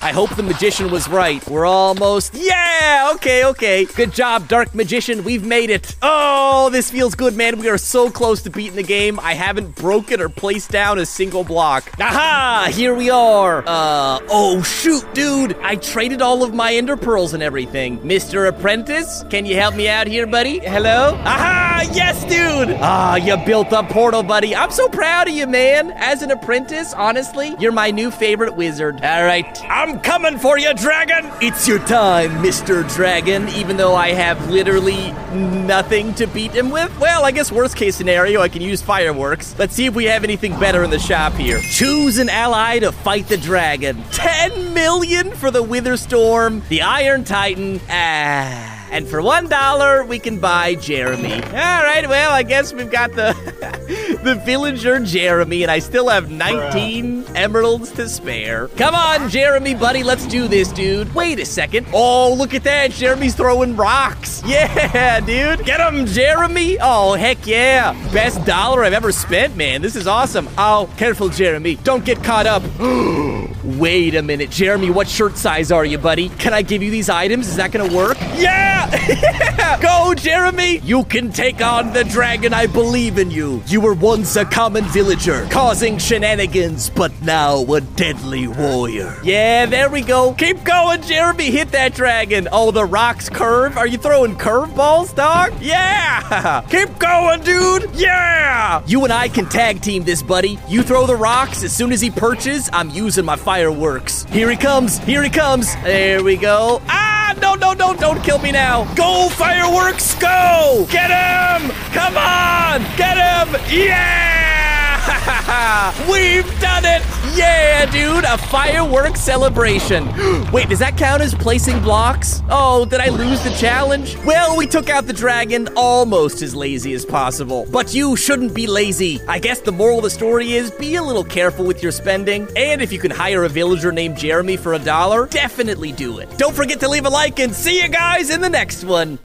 I 0.00 0.12
hope 0.12 0.34
the 0.36 0.42
magician 0.42 0.90
was 0.90 1.08
right. 1.08 1.46
We're 1.48 1.66
almost. 1.66 2.34
Yeah, 2.34 3.10
okay, 3.14 3.44
okay. 3.46 3.84
Good 3.86 4.12
job, 4.12 4.48
dark 4.48 4.74
magician. 4.74 5.24
We've 5.24 5.44
made 5.44 5.70
it. 5.70 5.96
Oh, 6.02 6.27
this 6.70 6.90
feels 6.90 7.14
good, 7.14 7.34
man. 7.34 7.58
We 7.58 7.68
are 7.68 7.78
so 7.78 8.10
close 8.10 8.42
to 8.42 8.50
beating 8.50 8.76
the 8.76 8.82
game. 8.82 9.18
I 9.20 9.34
haven't 9.34 9.74
broken 9.74 10.20
or 10.20 10.28
placed 10.28 10.70
down 10.70 10.98
a 10.98 11.06
single 11.06 11.44
block. 11.44 11.90
Aha! 12.00 12.68
Here 12.72 12.94
we 12.94 13.10
are. 13.10 13.64
Uh, 13.66 14.20
oh, 14.28 14.62
shoot, 14.62 15.04
dude. 15.14 15.56
I 15.62 15.76
traded 15.76 16.22
all 16.22 16.42
of 16.42 16.54
my 16.54 16.74
ender 16.74 16.96
pearls 16.96 17.34
and 17.34 17.42
everything. 17.42 17.98
Mr. 18.00 18.48
Apprentice, 18.48 19.24
can 19.30 19.46
you 19.46 19.56
help 19.56 19.74
me 19.74 19.88
out 19.88 20.06
here, 20.06 20.26
buddy? 20.26 20.58
Hello? 20.58 21.14
Aha! 21.24 21.88
Yes, 21.92 22.22
dude! 22.24 22.76
Ah, 22.80 23.16
you 23.16 23.36
built 23.44 23.72
a 23.72 23.82
portal, 23.82 24.22
buddy. 24.22 24.54
I'm 24.54 24.70
so 24.70 24.88
proud 24.88 25.28
of 25.28 25.34
you, 25.34 25.46
man. 25.46 25.92
As 25.92 26.22
an 26.22 26.30
apprentice, 26.30 26.92
honestly, 26.94 27.54
you're 27.58 27.72
my 27.72 27.90
new 27.90 28.10
favorite 28.10 28.56
wizard. 28.56 29.00
All 29.02 29.24
right. 29.24 29.58
I'm 29.64 30.00
coming 30.00 30.38
for 30.38 30.58
you, 30.58 30.74
dragon! 30.74 31.30
It's 31.40 31.66
your 31.66 31.78
time, 31.80 32.30
Mr. 32.42 32.88
Dragon, 32.94 33.48
even 33.50 33.76
though 33.76 33.94
I 33.94 34.10
have 34.10 34.50
literally 34.50 35.12
nothing 35.32 36.14
to 36.18 36.26
beat 36.26 36.52
him 36.52 36.70
with? 36.70 36.96
Well, 36.98 37.24
I 37.24 37.30
guess 37.30 37.50
worst 37.50 37.76
case 37.76 37.96
scenario, 37.96 38.40
I 38.40 38.48
can 38.48 38.60
use 38.60 38.82
fireworks. 38.82 39.54
Let's 39.58 39.74
see 39.74 39.86
if 39.86 39.94
we 39.94 40.04
have 40.06 40.24
anything 40.24 40.58
better 40.58 40.82
in 40.82 40.90
the 40.90 40.98
shop 40.98 41.32
here. 41.34 41.60
Choose 41.60 42.18
an 42.18 42.28
ally 42.28 42.80
to 42.80 42.92
fight 42.92 43.28
the 43.28 43.36
dragon. 43.36 44.02
10 44.12 44.74
million 44.74 45.30
for 45.32 45.50
the 45.50 45.62
Witherstorm, 45.62 46.66
the 46.68 46.82
Iron 46.82 47.24
Titan. 47.24 47.80
Ah. 47.88 48.76
And 48.90 49.06
for 49.06 49.20
one 49.20 49.48
dollar, 49.48 50.02
we 50.04 50.18
can 50.18 50.40
buy 50.40 50.74
Jeremy. 50.74 51.34
All 51.34 51.50
right, 51.50 52.08
well, 52.08 52.32
I 52.32 52.42
guess 52.42 52.72
we've 52.72 52.90
got 52.90 53.12
the 53.12 53.34
the 54.28 54.34
villager 54.34 55.00
Jeremy, 55.00 55.62
and 55.62 55.72
I 55.72 55.78
still 55.78 56.08
have 56.10 56.30
19 56.30 57.24
emeralds 57.34 57.90
to 57.92 58.06
spare. 58.10 58.68
Come 58.68 58.94
on, 58.94 59.30
Jeremy, 59.30 59.74
buddy, 59.74 60.02
let's 60.02 60.26
do 60.26 60.48
this, 60.48 60.70
dude. 60.70 61.14
Wait 61.14 61.38
a 61.38 61.46
second. 61.46 61.86
Oh, 61.94 62.34
look 62.34 62.52
at 62.52 62.64
that. 62.64 62.90
Jeremy's 62.90 63.34
throwing 63.34 63.76
rocks. 63.76 64.42
Yeah, 64.58 65.20
dude. 65.20 65.64
Get 65.66 65.80
him, 65.80 66.06
Jeremy. 66.06 66.78
Oh, 66.80 67.12
heck 67.14 67.46
yeah. 67.46 67.92
Best 68.12 68.44
dollar 68.46 68.82
I've 68.82 68.94
ever 68.94 69.12
spent, 69.12 69.56
man. 69.56 69.82
This 69.82 69.94
is 69.94 70.06
awesome. 70.06 70.48
Oh, 70.56 70.88
careful, 70.96 71.28
Jeremy. 71.28 71.76
Don't 71.76 72.04
get 72.04 72.24
caught 72.24 72.46
up. 72.46 72.62
Wait 73.76 74.14
a 74.14 74.22
minute, 74.22 74.48
Jeremy, 74.48 74.88
what 74.88 75.06
shirt 75.06 75.36
size 75.36 75.70
are 75.70 75.84
you, 75.84 75.98
buddy? 75.98 76.30
Can 76.30 76.54
I 76.54 76.62
give 76.62 76.82
you 76.82 76.90
these 76.90 77.10
items? 77.10 77.48
Is 77.48 77.56
that 77.56 77.70
gonna 77.70 77.94
work? 77.94 78.16
Yeah! 78.34 78.88
yeah! 79.08 79.78
Go, 79.78 80.14
Jeremy! 80.14 80.78
You 80.78 81.04
can 81.04 81.30
take 81.30 81.60
on 81.60 81.92
the 81.92 82.02
dragon. 82.04 82.54
I 82.54 82.66
believe 82.66 83.18
in 83.18 83.30
you. 83.30 83.62
You 83.66 83.82
were 83.82 83.92
once 83.92 84.36
a 84.36 84.46
common 84.46 84.84
villager, 84.84 85.46
causing 85.50 85.98
shenanigans, 85.98 86.88
but 86.88 87.12
now 87.20 87.58
a 87.74 87.82
deadly 87.82 88.48
warrior. 88.48 89.14
Yeah, 89.22 89.66
there 89.66 89.90
we 89.90 90.00
go. 90.00 90.32
Keep 90.32 90.64
going, 90.64 91.02
Jeremy. 91.02 91.50
Hit 91.50 91.72
that 91.72 91.94
dragon. 91.94 92.48
Oh, 92.50 92.70
the 92.70 92.86
rocks 92.86 93.28
curve. 93.28 93.76
Are 93.76 93.86
you 93.86 93.98
throwing 93.98 94.34
curveballs, 94.36 95.14
dog? 95.14 95.52
Yeah! 95.60 96.62
Keep 96.70 96.98
going, 96.98 97.42
dude. 97.42 97.90
Yeah! 97.92 98.82
You 98.86 99.04
and 99.04 99.12
I 99.12 99.28
can 99.28 99.44
tag 99.44 99.82
team 99.82 100.04
this, 100.04 100.22
buddy. 100.22 100.58
You 100.68 100.82
throw 100.82 101.06
the 101.06 101.16
rocks. 101.16 101.62
As 101.62 101.76
soon 101.76 101.92
as 101.92 102.00
he 102.00 102.10
perches, 102.10 102.70
I'm 102.72 102.88
using 102.88 103.26
my 103.26 103.36
fireworks. 103.58 104.22
Here 104.30 104.48
he 104.48 104.56
comes. 104.56 104.98
Here 104.98 105.20
he 105.20 105.28
comes. 105.28 105.74
There 105.82 106.22
we 106.22 106.36
go. 106.36 106.80
Ah! 106.86 107.34
No, 107.42 107.56
no, 107.56 107.72
no, 107.72 107.92
don't 107.92 108.22
kill 108.22 108.38
me 108.38 108.52
now. 108.52 108.84
Go, 108.94 109.28
fireworks, 109.30 110.14
go! 110.14 110.86
Get 110.90 111.10
him! 111.10 111.70
Come 111.92 112.16
on! 112.16 112.82
Get 112.96 113.16
him! 113.16 113.56
Yeah! 113.68 115.92
We've 116.10 116.48
done 116.60 116.84
it! 116.84 117.02
Yeah, 117.38 117.86
dude, 117.92 118.24
a 118.24 118.36
fireworks 118.36 119.20
celebration. 119.20 120.04
Wait, 120.50 120.68
does 120.68 120.80
that 120.80 120.96
count 120.96 121.22
as 121.22 121.32
placing 121.36 121.80
blocks? 121.82 122.42
Oh, 122.50 122.84
did 122.84 122.98
I 122.98 123.10
lose 123.10 123.44
the 123.44 123.50
challenge? 123.50 124.16
Well, 124.24 124.56
we 124.56 124.66
took 124.66 124.90
out 124.90 125.06
the 125.06 125.12
dragon 125.12 125.68
almost 125.76 126.42
as 126.42 126.52
lazy 126.52 126.94
as 126.94 127.04
possible. 127.04 127.64
But 127.70 127.94
you 127.94 128.16
shouldn't 128.16 128.54
be 128.54 128.66
lazy. 128.66 129.20
I 129.28 129.38
guess 129.38 129.60
the 129.60 129.70
moral 129.70 129.98
of 129.98 130.02
the 130.02 130.10
story 130.10 130.54
is 130.54 130.72
be 130.72 130.96
a 130.96 131.02
little 131.04 131.22
careful 131.22 131.64
with 131.64 131.80
your 131.80 131.92
spending. 131.92 132.48
And 132.56 132.82
if 132.82 132.92
you 132.92 132.98
can 132.98 133.12
hire 133.12 133.44
a 133.44 133.48
villager 133.48 133.92
named 133.92 134.18
Jeremy 134.18 134.56
for 134.56 134.74
a 134.74 134.80
dollar, 134.80 135.28
definitely 135.28 135.92
do 135.92 136.18
it. 136.18 136.36
Don't 136.38 136.56
forget 136.56 136.80
to 136.80 136.88
leave 136.88 137.06
a 137.06 137.08
like 137.08 137.38
and 137.38 137.54
see 137.54 137.80
you 137.80 137.88
guys 137.88 138.30
in 138.30 138.40
the 138.40 138.50
next 138.50 138.82
one. 138.82 139.16